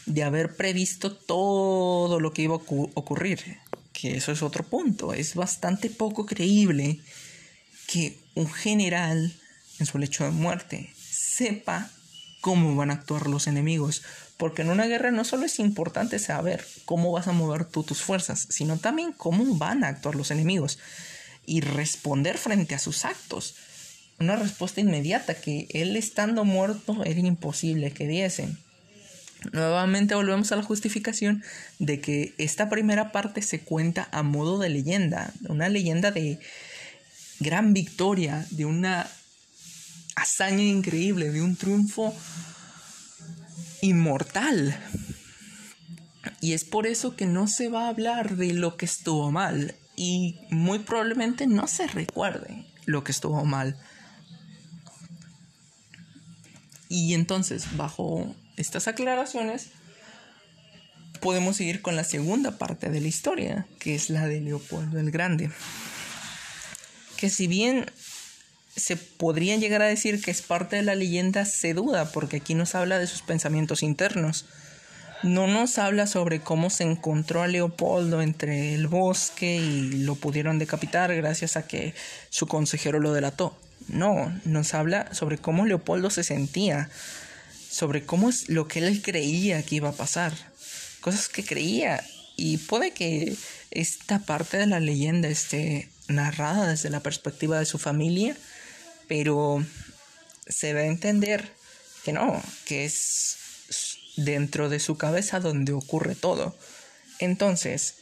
de 0.06 0.22
haber 0.22 0.56
previsto 0.56 1.14
todo 1.14 2.20
lo 2.20 2.32
que 2.32 2.42
iba 2.42 2.54
a 2.54 2.60
ocurrir, 2.94 3.58
que 3.92 4.16
eso 4.16 4.32
es 4.32 4.42
otro 4.42 4.64
punto, 4.64 5.14
es 5.14 5.34
bastante 5.34 5.90
poco 5.90 6.26
creíble 6.26 7.00
que 7.86 8.18
un 8.34 8.50
general 8.50 9.34
en 9.78 9.86
su 9.86 9.98
lecho 9.98 10.24
de 10.24 10.30
muerte 10.30 10.90
sepa 10.98 11.90
cómo 12.46 12.76
van 12.76 12.90
a 12.90 12.92
actuar 12.92 13.26
los 13.26 13.48
enemigos, 13.48 14.04
porque 14.36 14.62
en 14.62 14.70
una 14.70 14.86
guerra 14.86 15.10
no 15.10 15.24
solo 15.24 15.46
es 15.46 15.58
importante 15.58 16.20
saber 16.20 16.64
cómo 16.84 17.10
vas 17.10 17.26
a 17.26 17.32
mover 17.32 17.64
tú 17.64 17.82
tus 17.82 18.02
fuerzas, 18.02 18.46
sino 18.50 18.76
también 18.76 19.10
cómo 19.10 19.56
van 19.56 19.82
a 19.82 19.88
actuar 19.88 20.14
los 20.14 20.30
enemigos 20.30 20.78
y 21.44 21.60
responder 21.60 22.38
frente 22.38 22.76
a 22.76 22.78
sus 22.78 23.04
actos. 23.04 23.56
Una 24.20 24.36
respuesta 24.36 24.80
inmediata 24.80 25.34
que 25.34 25.66
él 25.70 25.96
estando 25.96 26.44
muerto 26.44 27.02
era 27.04 27.18
imposible 27.18 27.90
que 27.90 28.06
diesen. 28.06 28.56
Nuevamente 29.50 30.14
volvemos 30.14 30.52
a 30.52 30.56
la 30.56 30.62
justificación 30.62 31.42
de 31.80 32.00
que 32.00 32.32
esta 32.38 32.68
primera 32.68 33.10
parte 33.10 33.42
se 33.42 33.58
cuenta 33.58 34.08
a 34.12 34.22
modo 34.22 34.60
de 34.60 34.68
leyenda, 34.68 35.32
una 35.48 35.68
leyenda 35.68 36.12
de 36.12 36.38
gran 37.40 37.72
victoria, 37.72 38.46
de 38.50 38.66
una 38.66 39.10
hazaña 40.16 40.64
increíble, 40.64 41.30
de 41.30 41.42
un 41.42 41.54
triunfo 41.56 42.14
inmortal. 43.82 44.76
Y 46.40 46.54
es 46.54 46.64
por 46.64 46.86
eso 46.86 47.14
que 47.14 47.26
no 47.26 47.46
se 47.46 47.68
va 47.68 47.86
a 47.86 47.88
hablar 47.88 48.36
de 48.36 48.52
lo 48.52 48.76
que 48.76 48.86
estuvo 48.86 49.30
mal 49.30 49.76
y 49.94 50.38
muy 50.50 50.80
probablemente 50.80 51.46
no 51.46 51.66
se 51.68 51.86
recuerde 51.86 52.66
lo 52.84 53.04
que 53.04 53.12
estuvo 53.12 53.44
mal. 53.44 53.76
Y 56.88 57.14
entonces, 57.14 57.76
bajo 57.76 58.34
estas 58.56 58.88
aclaraciones, 58.88 59.70
podemos 61.20 61.56
seguir 61.56 61.82
con 61.82 61.96
la 61.96 62.04
segunda 62.04 62.58
parte 62.58 62.90
de 62.90 63.00
la 63.00 63.08
historia, 63.08 63.66
que 63.78 63.94
es 63.94 64.10
la 64.10 64.26
de 64.26 64.40
Leopoldo 64.40 65.00
el 65.00 65.10
Grande. 65.10 65.50
Que 67.16 67.30
si 67.30 67.46
bien 67.46 67.86
se 68.76 68.96
podría 68.96 69.56
llegar 69.56 69.80
a 69.80 69.86
decir 69.86 70.20
que 70.20 70.30
es 70.30 70.42
parte 70.42 70.76
de 70.76 70.82
la 70.82 70.94
leyenda, 70.94 71.44
se 71.46 71.72
duda, 71.72 72.12
porque 72.12 72.36
aquí 72.36 72.54
nos 72.54 72.74
habla 72.74 72.98
de 72.98 73.06
sus 73.06 73.22
pensamientos 73.22 73.82
internos. 73.82 74.44
No 75.22 75.46
nos 75.46 75.78
habla 75.78 76.06
sobre 76.06 76.40
cómo 76.40 76.68
se 76.68 76.84
encontró 76.84 77.42
a 77.42 77.46
Leopoldo 77.46 78.20
entre 78.20 78.74
el 78.74 78.86
bosque 78.86 79.56
y 79.56 80.04
lo 80.04 80.14
pudieron 80.14 80.58
decapitar 80.58 81.14
gracias 81.14 81.56
a 81.56 81.66
que 81.66 81.94
su 82.28 82.46
consejero 82.46 83.00
lo 83.00 83.14
delató. 83.14 83.58
No, 83.88 84.38
nos 84.44 84.74
habla 84.74 85.14
sobre 85.14 85.38
cómo 85.38 85.64
Leopoldo 85.64 86.10
se 86.10 86.22
sentía, 86.22 86.90
sobre 87.70 88.04
cómo 88.04 88.28
es 88.28 88.50
lo 88.50 88.68
que 88.68 88.80
él 88.80 89.00
creía 89.00 89.62
que 89.62 89.76
iba 89.76 89.88
a 89.88 89.96
pasar, 89.96 90.34
cosas 91.00 91.28
que 91.28 91.44
creía. 91.44 92.04
Y 92.36 92.58
puede 92.58 92.90
que 92.90 93.34
esta 93.70 94.18
parte 94.18 94.58
de 94.58 94.66
la 94.66 94.80
leyenda 94.80 95.28
esté 95.28 95.88
narrada 96.08 96.66
desde 96.66 96.90
la 96.90 97.00
perspectiva 97.00 97.58
de 97.58 97.64
su 97.64 97.78
familia, 97.78 98.36
pero 99.08 99.64
se 100.46 100.74
va 100.74 100.80
a 100.80 100.86
entender 100.86 101.52
que 102.04 102.12
no, 102.12 102.42
que 102.64 102.84
es 102.84 103.36
dentro 104.16 104.68
de 104.68 104.80
su 104.80 104.96
cabeza 104.96 105.40
donde 105.40 105.72
ocurre 105.72 106.14
todo. 106.14 106.56
Entonces, 107.18 107.96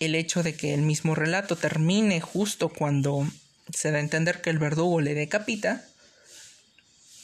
el 0.00 0.14
hecho 0.14 0.42
de 0.42 0.54
que 0.54 0.74
el 0.74 0.82
mismo 0.82 1.14
relato 1.14 1.56
termine 1.56 2.20
justo 2.20 2.68
cuando 2.68 3.26
se 3.72 3.90
da 3.90 3.98
a 3.98 4.00
entender 4.00 4.40
que 4.40 4.50
el 4.50 4.58
verdugo 4.58 5.00
le 5.00 5.14
decapita, 5.14 5.84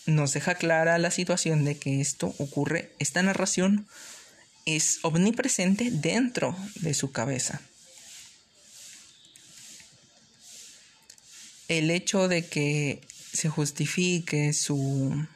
nos 0.06 0.32
deja 0.32 0.54
clara 0.54 0.98
la 0.98 1.10
situación 1.10 1.64
de 1.64 1.76
que 1.76 2.00
esto 2.00 2.34
ocurre, 2.38 2.92
esta 2.98 3.22
narración 3.22 3.86
es 4.64 5.00
omnipresente 5.02 5.90
dentro 5.90 6.56
de 6.76 6.94
su 6.94 7.12
cabeza. 7.12 7.60
El 11.68 11.90
hecho 11.90 12.28
de 12.28 12.46
que 12.46 13.00
se 13.32 13.48
justifique 13.48 14.52
su 14.52 15.26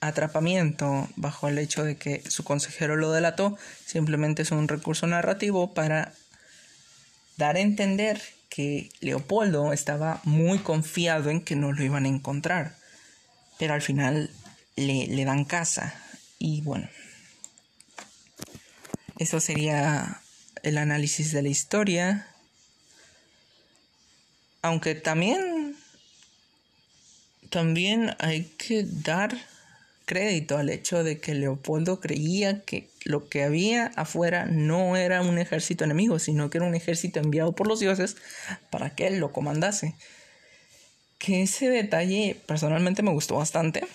atrapamiento 0.00 1.08
bajo 1.16 1.48
el 1.48 1.58
hecho 1.58 1.84
de 1.84 1.96
que 1.96 2.22
su 2.28 2.44
consejero 2.44 2.96
lo 2.96 3.12
delató, 3.12 3.58
simplemente 3.84 4.42
es 4.42 4.50
un 4.50 4.68
recurso 4.68 5.06
narrativo 5.06 5.74
para 5.74 6.12
dar 7.36 7.56
a 7.56 7.60
entender 7.60 8.22
que 8.48 8.90
Leopoldo 9.00 9.72
estaba 9.72 10.20
muy 10.24 10.58
confiado 10.58 11.30
en 11.30 11.42
que 11.42 11.56
no 11.56 11.72
lo 11.72 11.82
iban 11.82 12.04
a 12.04 12.08
encontrar, 12.08 12.76
pero 13.58 13.74
al 13.74 13.82
final 13.82 14.30
le, 14.76 15.06
le 15.08 15.24
dan 15.24 15.44
casa 15.44 15.94
y 16.38 16.60
bueno, 16.62 16.88
eso 19.18 19.40
sería 19.40 20.20
el 20.62 20.78
análisis 20.78 21.32
de 21.32 21.42
la 21.42 21.48
historia, 21.48 22.26
aunque 24.66 24.94
también 24.94 25.76
también 27.50 28.14
hay 28.18 28.44
que 28.58 28.84
dar 28.84 29.36
crédito 30.04 30.58
al 30.58 30.70
hecho 30.70 31.02
de 31.02 31.20
que 31.20 31.34
Leopoldo 31.34 32.00
creía 32.00 32.62
que 32.62 32.90
lo 33.04 33.28
que 33.28 33.44
había 33.44 33.86
afuera 33.96 34.44
no 34.46 34.96
era 34.96 35.22
un 35.22 35.38
ejército 35.38 35.84
enemigo, 35.84 36.18
sino 36.18 36.50
que 36.50 36.58
era 36.58 36.66
un 36.66 36.74
ejército 36.74 37.20
enviado 37.20 37.52
por 37.52 37.66
los 37.66 37.80
dioses 37.80 38.16
para 38.70 38.94
que 38.94 39.06
él 39.06 39.18
lo 39.18 39.32
comandase. 39.32 39.94
Que 41.18 41.42
ese 41.42 41.68
detalle 41.68 42.40
personalmente 42.46 43.02
me 43.02 43.12
gustó 43.12 43.36
bastante, 43.36 43.86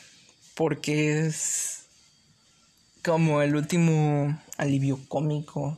porque 0.55 1.27
es 1.27 1.83
como 3.03 3.41
el 3.41 3.55
último 3.55 4.41
alivio 4.57 4.99
cómico. 5.07 5.77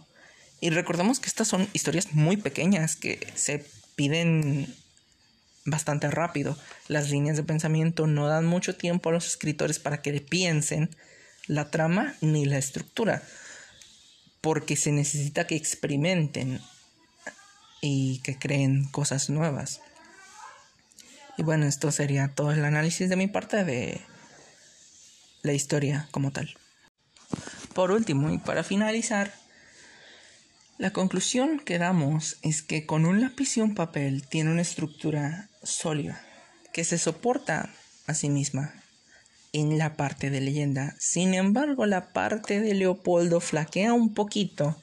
Y 0.61 0.69
recordemos 0.69 1.19
que 1.19 1.27
estas 1.27 1.47
son 1.47 1.67
historias 1.73 2.13
muy 2.13 2.37
pequeñas 2.37 2.95
que 2.95 3.19
se 3.35 3.65
piden 3.95 4.73
bastante 5.65 6.09
rápido. 6.09 6.57
Las 6.87 7.09
líneas 7.09 7.37
de 7.37 7.43
pensamiento 7.43 8.07
no 8.07 8.27
dan 8.27 8.45
mucho 8.45 8.75
tiempo 8.75 9.09
a 9.09 9.13
los 9.13 9.27
escritores 9.27 9.79
para 9.79 10.01
que 10.01 10.19
piensen 10.21 10.95
la 11.47 11.69
trama 11.71 12.15
ni 12.21 12.45
la 12.45 12.57
estructura, 12.57 13.23
porque 14.41 14.75
se 14.75 14.91
necesita 14.91 15.47
que 15.47 15.55
experimenten 15.55 16.61
y 17.81 18.19
que 18.19 18.37
creen 18.37 18.85
cosas 18.85 19.29
nuevas. 19.29 19.81
Y 21.37 21.43
bueno, 21.43 21.65
esto 21.65 21.91
sería 21.91 22.29
todo 22.33 22.51
el 22.51 22.63
análisis 22.63 23.09
de 23.09 23.15
mi 23.15 23.27
parte 23.27 23.63
de 23.63 24.01
la 25.41 25.53
historia 25.53 26.07
como 26.11 26.31
tal. 26.31 26.55
Por 27.73 27.91
último, 27.91 28.29
y 28.31 28.37
para 28.37 28.63
finalizar, 28.63 29.33
la 30.77 30.91
conclusión 30.91 31.59
que 31.59 31.79
damos 31.79 32.37
es 32.41 32.61
que 32.61 32.85
con 32.85 33.05
un 33.05 33.19
lápiz 33.21 33.57
y 33.57 33.61
un 33.61 33.73
papel 33.73 34.27
tiene 34.27 34.51
una 34.51 34.61
estructura 34.61 35.49
sólida, 35.63 36.21
que 36.71 36.83
se 36.83 36.97
soporta 36.97 37.69
a 38.07 38.13
sí 38.13 38.29
misma 38.29 38.73
en 39.53 39.77
la 39.77 39.95
parte 39.95 40.29
de 40.29 40.41
leyenda. 40.41 40.95
Sin 40.99 41.33
embargo, 41.33 41.85
la 41.85 42.11
parte 42.11 42.59
de 42.59 42.73
Leopoldo 42.73 43.39
flaquea 43.39 43.93
un 43.93 44.13
poquito, 44.13 44.75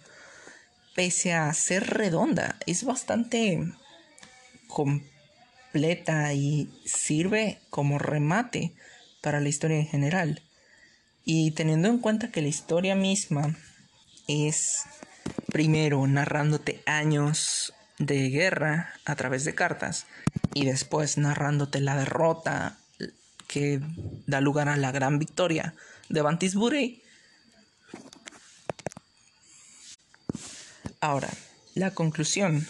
pese 0.95 1.35
a 1.35 1.53
ser 1.53 1.87
redonda. 1.89 2.57
Es 2.67 2.85
bastante 2.85 3.61
completa 4.69 6.33
y 6.33 6.71
sirve 6.85 7.61
como 7.69 7.99
remate 7.99 8.73
para 9.21 9.41
la 9.41 9.49
historia 9.49 9.79
en 9.79 9.87
general. 9.87 10.43
Y 11.25 11.51
teniendo 11.51 11.89
en 11.89 11.99
cuenta 11.99 12.31
que 12.31 12.43
la 12.43 12.49
historia 12.49 12.95
misma 12.95 13.57
es 14.29 14.85
primero 15.53 16.07
narrándote 16.07 16.83
años 16.87 17.75
de 18.01 18.31
guerra 18.31 18.95
a 19.05 19.15
través 19.15 19.45
de 19.45 19.55
cartas 19.55 20.07
y 20.55 20.65
después 20.65 21.19
narrándote 21.19 21.81
la 21.81 21.97
derrota 21.97 22.79
que 23.47 23.81
da 24.27 24.41
lugar 24.41 24.69
a 24.69 24.77
la 24.77 24.91
gran 24.91 25.19
victoria 25.19 25.75
de 26.09 26.23
Bantisbury. 26.23 27.03
Ahora, 31.01 31.29
la 31.75 31.93
conclusión 31.93 32.67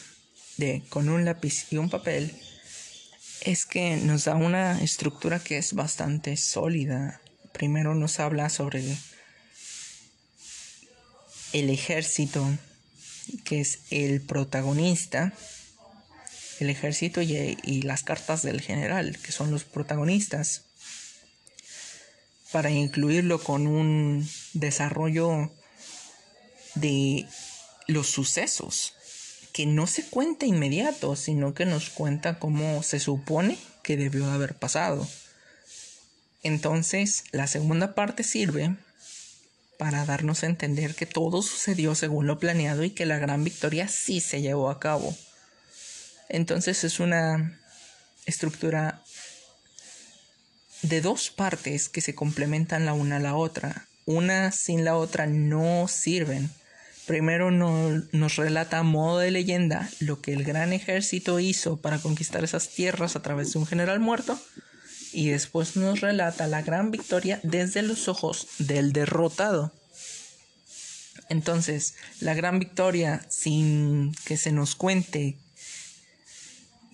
de 0.56 0.82
con 0.88 1.08
un 1.08 1.24
lápiz 1.24 1.72
y 1.72 1.76
un 1.76 1.90
papel 1.90 2.34
es 3.42 3.66
que 3.66 3.96
nos 3.96 4.24
da 4.24 4.34
una 4.34 4.82
estructura 4.82 5.38
que 5.38 5.58
es 5.58 5.74
bastante 5.74 6.36
sólida. 6.36 7.20
Primero 7.52 7.94
nos 7.94 8.20
habla 8.20 8.48
sobre 8.50 8.96
el 11.52 11.70
ejército 11.70 12.46
que 13.50 13.60
es 13.60 13.80
el 13.90 14.20
protagonista, 14.20 15.32
el 16.60 16.70
ejército 16.70 17.20
y, 17.20 17.82
las 17.82 18.04
cartas 18.04 18.42
del 18.42 18.60
general, 18.60 19.18
que 19.18 19.32
son 19.32 19.50
los 19.50 19.64
protagonistas, 19.64 20.66
para 22.52 22.70
incluirlo 22.70 23.42
con 23.42 23.66
un 23.66 24.30
desarrollo 24.52 25.50
de 26.76 27.26
los 27.88 28.06
sucesos 28.08 28.94
que 29.52 29.66
no 29.66 29.88
se 29.88 30.04
cuenta 30.04 30.46
inmediato, 30.46 31.16
sino 31.16 31.52
que 31.52 31.66
nos 31.66 31.90
cuenta 31.90 32.38
cómo 32.38 32.84
se 32.84 33.00
supone 33.00 33.58
que 33.82 33.96
debió 33.96 34.30
haber 34.30 34.54
pasado. 34.54 35.08
Entonces, 36.44 37.24
la 37.32 37.48
segunda 37.48 37.96
parte 37.96 38.22
sirve 38.22 38.76
para 39.80 40.04
darnos 40.04 40.42
a 40.42 40.46
entender 40.46 40.94
que 40.94 41.06
todo 41.06 41.40
sucedió 41.40 41.94
según 41.94 42.26
lo 42.26 42.38
planeado 42.38 42.84
y 42.84 42.90
que 42.90 43.06
la 43.06 43.16
gran 43.16 43.44
victoria 43.44 43.88
sí 43.88 44.20
se 44.20 44.42
llevó 44.42 44.68
a 44.68 44.78
cabo. 44.78 45.16
Entonces 46.28 46.84
es 46.84 47.00
una 47.00 47.58
estructura 48.26 49.02
de 50.82 51.00
dos 51.00 51.30
partes 51.30 51.88
que 51.88 52.02
se 52.02 52.14
complementan 52.14 52.84
la 52.84 52.92
una 52.92 53.16
a 53.16 53.20
la 53.20 53.34
otra. 53.34 53.86
Una 54.04 54.52
sin 54.52 54.84
la 54.84 54.98
otra 54.98 55.24
no 55.24 55.88
sirven. 55.88 56.50
Primero 57.06 57.50
nos 57.50 58.36
relata 58.36 58.80
a 58.80 58.82
modo 58.82 59.20
de 59.20 59.30
leyenda 59.30 59.88
lo 59.98 60.20
que 60.20 60.34
el 60.34 60.44
gran 60.44 60.74
ejército 60.74 61.40
hizo 61.40 61.78
para 61.78 62.00
conquistar 62.00 62.44
esas 62.44 62.68
tierras 62.68 63.16
a 63.16 63.22
través 63.22 63.54
de 63.54 63.60
un 63.60 63.66
general 63.66 63.98
muerto 63.98 64.38
y 65.12 65.30
después 65.30 65.76
nos 65.76 66.00
relata 66.00 66.46
la 66.46 66.62
gran 66.62 66.90
victoria 66.90 67.40
desde 67.42 67.82
los 67.82 68.08
ojos 68.08 68.46
del 68.58 68.92
derrotado. 68.92 69.72
Entonces, 71.28 71.94
la 72.20 72.34
gran 72.34 72.58
victoria, 72.58 73.24
sin 73.28 74.14
que 74.24 74.36
se 74.36 74.52
nos 74.52 74.74
cuente 74.74 75.38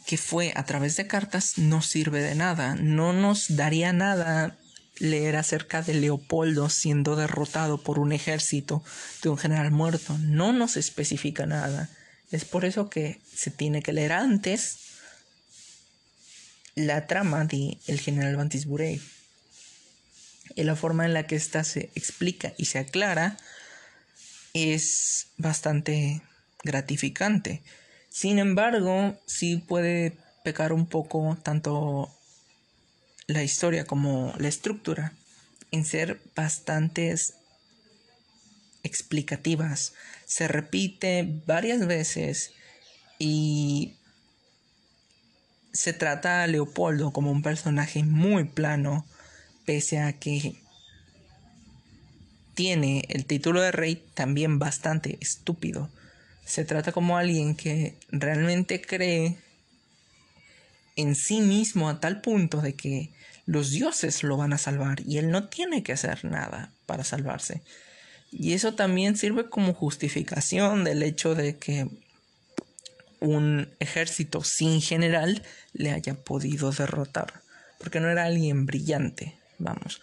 que 0.06 0.18
fue 0.18 0.52
a 0.54 0.64
través 0.64 0.96
de 0.96 1.06
cartas, 1.06 1.58
no 1.58 1.82
sirve 1.82 2.20
de 2.20 2.34
nada. 2.34 2.76
No 2.76 3.12
nos 3.12 3.56
daría 3.56 3.92
nada 3.92 4.56
leer 4.98 5.36
acerca 5.36 5.82
de 5.82 5.94
Leopoldo 5.94 6.68
siendo 6.68 7.16
derrotado 7.16 7.82
por 7.82 7.98
un 7.98 8.12
ejército 8.12 8.84
de 9.22 9.30
un 9.30 9.38
general 9.38 9.70
muerto. 9.70 10.16
No 10.18 10.52
nos 10.52 10.76
especifica 10.76 11.46
nada. 11.46 11.90
Es 12.30 12.44
por 12.44 12.64
eso 12.64 12.88
que 12.88 13.20
se 13.34 13.50
tiene 13.50 13.82
que 13.82 13.92
leer 13.92 14.12
antes 14.12 14.85
la 16.76 17.06
trama 17.06 17.44
de 17.46 17.78
el 17.86 17.98
general 17.98 18.36
Bantisburey 18.36 19.02
y 20.54 20.62
la 20.62 20.76
forma 20.76 21.04
en 21.04 21.14
la 21.14 21.26
que 21.26 21.34
ésta 21.34 21.64
se 21.64 21.90
explica 21.94 22.52
y 22.56 22.66
se 22.66 22.78
aclara 22.78 23.36
es 24.52 25.28
bastante 25.38 26.22
gratificante. 26.62 27.62
Sin 28.10 28.38
embargo, 28.38 29.18
sí 29.26 29.56
puede 29.56 30.16
pecar 30.44 30.72
un 30.72 30.86
poco 30.86 31.36
tanto 31.42 32.14
la 33.26 33.42
historia 33.42 33.84
como 33.84 34.32
la 34.38 34.48
estructura 34.48 35.12
en 35.72 35.84
ser 35.84 36.20
bastantes 36.34 37.34
explicativas. 38.82 39.94
Se 40.26 40.46
repite 40.46 41.26
varias 41.46 41.86
veces 41.86 42.52
y 43.18 43.95
se 45.76 45.92
trata 45.92 46.42
a 46.42 46.46
Leopoldo 46.46 47.12
como 47.12 47.30
un 47.30 47.42
personaje 47.42 48.02
muy 48.02 48.44
plano, 48.44 49.04
pese 49.66 49.98
a 50.00 50.14
que 50.14 50.56
tiene 52.54 53.04
el 53.10 53.26
título 53.26 53.60
de 53.60 53.72
rey 53.72 54.02
también 54.14 54.58
bastante 54.58 55.18
estúpido. 55.20 55.90
Se 56.46 56.64
trata 56.64 56.92
como 56.92 57.18
alguien 57.18 57.54
que 57.56 57.98
realmente 58.08 58.80
cree 58.80 59.36
en 60.96 61.14
sí 61.14 61.40
mismo 61.40 61.90
a 61.90 62.00
tal 62.00 62.22
punto 62.22 62.62
de 62.62 62.74
que 62.74 63.10
los 63.44 63.70
dioses 63.70 64.22
lo 64.22 64.38
van 64.38 64.54
a 64.54 64.58
salvar 64.58 65.02
y 65.06 65.18
él 65.18 65.30
no 65.30 65.48
tiene 65.48 65.82
que 65.82 65.92
hacer 65.92 66.24
nada 66.24 66.72
para 66.86 67.04
salvarse. 67.04 67.60
Y 68.32 68.54
eso 68.54 68.74
también 68.74 69.16
sirve 69.16 69.50
como 69.50 69.74
justificación 69.74 70.84
del 70.84 71.02
hecho 71.02 71.34
de 71.34 71.58
que 71.58 71.86
un 73.20 73.68
ejército 73.80 74.42
sin 74.42 74.80
general 74.80 75.42
le 75.72 75.92
haya 75.92 76.14
podido 76.14 76.70
derrotar, 76.70 77.40
porque 77.78 78.00
no 78.00 78.08
era 78.08 78.24
alguien 78.24 78.66
brillante, 78.66 79.38
vamos. 79.58 80.02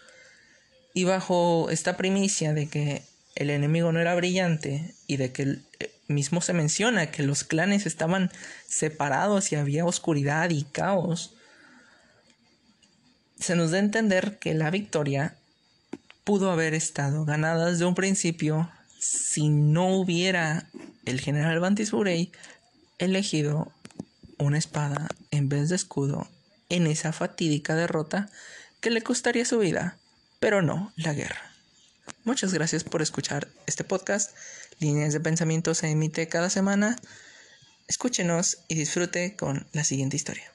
Y 0.94 1.06
bajo 1.06 1.70
esta 1.70 1.98
primicia 1.98 2.54
de 2.54 2.68
que 2.68 3.04
el 3.36 3.50
enemigo 3.50 3.92
no 3.92 4.00
era 4.00 4.16
brillante 4.16 4.94
y 5.08 5.18
de 5.18 5.32
que 5.32 5.44
eh, 5.80 5.94
mismo 6.08 6.42
se 6.42 6.54
menciona 6.54 7.12
que 7.12 7.24
los 7.24 7.44
clanes 7.44 7.86
estaban 7.86 8.32
separados 8.68 9.52
y 9.52 9.56
había 9.56 9.86
oscuridad 9.86 10.50
y 10.52 10.64
caos, 10.64 11.34
se 13.40 13.56
nos 13.56 13.72
da 13.72 13.78
a 13.78 13.82
entender 13.82 14.38
que 14.40 14.54
la 14.54 14.70
victoria 14.70 15.36
pudo 16.24 16.52
haber 16.52 16.74
estado 16.74 17.26
ganada 17.26 17.70
desde 17.70 17.86
un 17.86 17.96
principio 17.96 18.70
si 19.00 19.50
no 19.50 19.90
hubiera 19.98 20.70
el 21.06 21.20
general 21.20 21.60
Bantisburey 21.60 22.32
elegido 23.06 23.72
una 24.38 24.58
espada 24.58 25.08
en 25.32 25.50
vez 25.50 25.70
de 25.70 25.76
escudo 25.76 26.28
en 26.70 26.88
esa 26.88 27.14
fatídica 27.14 27.76
derrota 27.76 28.30
que 28.82 28.90
le 28.90 29.02
costaría 29.02 29.46
su 29.46 29.60
vida, 29.60 29.98
pero 30.40 30.62
no 30.62 30.92
la 30.96 31.14
guerra. 31.14 31.54
Muchas 32.24 32.54
gracias 32.54 32.84
por 32.84 33.02
escuchar 33.02 33.48
este 33.66 33.84
podcast. 33.84 34.36
Líneas 34.80 35.14
de 35.14 35.20
pensamiento 35.20 35.74
se 35.74 35.90
emite 35.90 36.28
cada 36.28 36.50
semana. 36.50 36.98
Escúchenos 37.88 38.60
y 38.68 38.76
disfrute 38.76 39.36
con 39.36 39.68
la 39.74 39.84
siguiente 39.84 40.16
historia. 40.16 40.53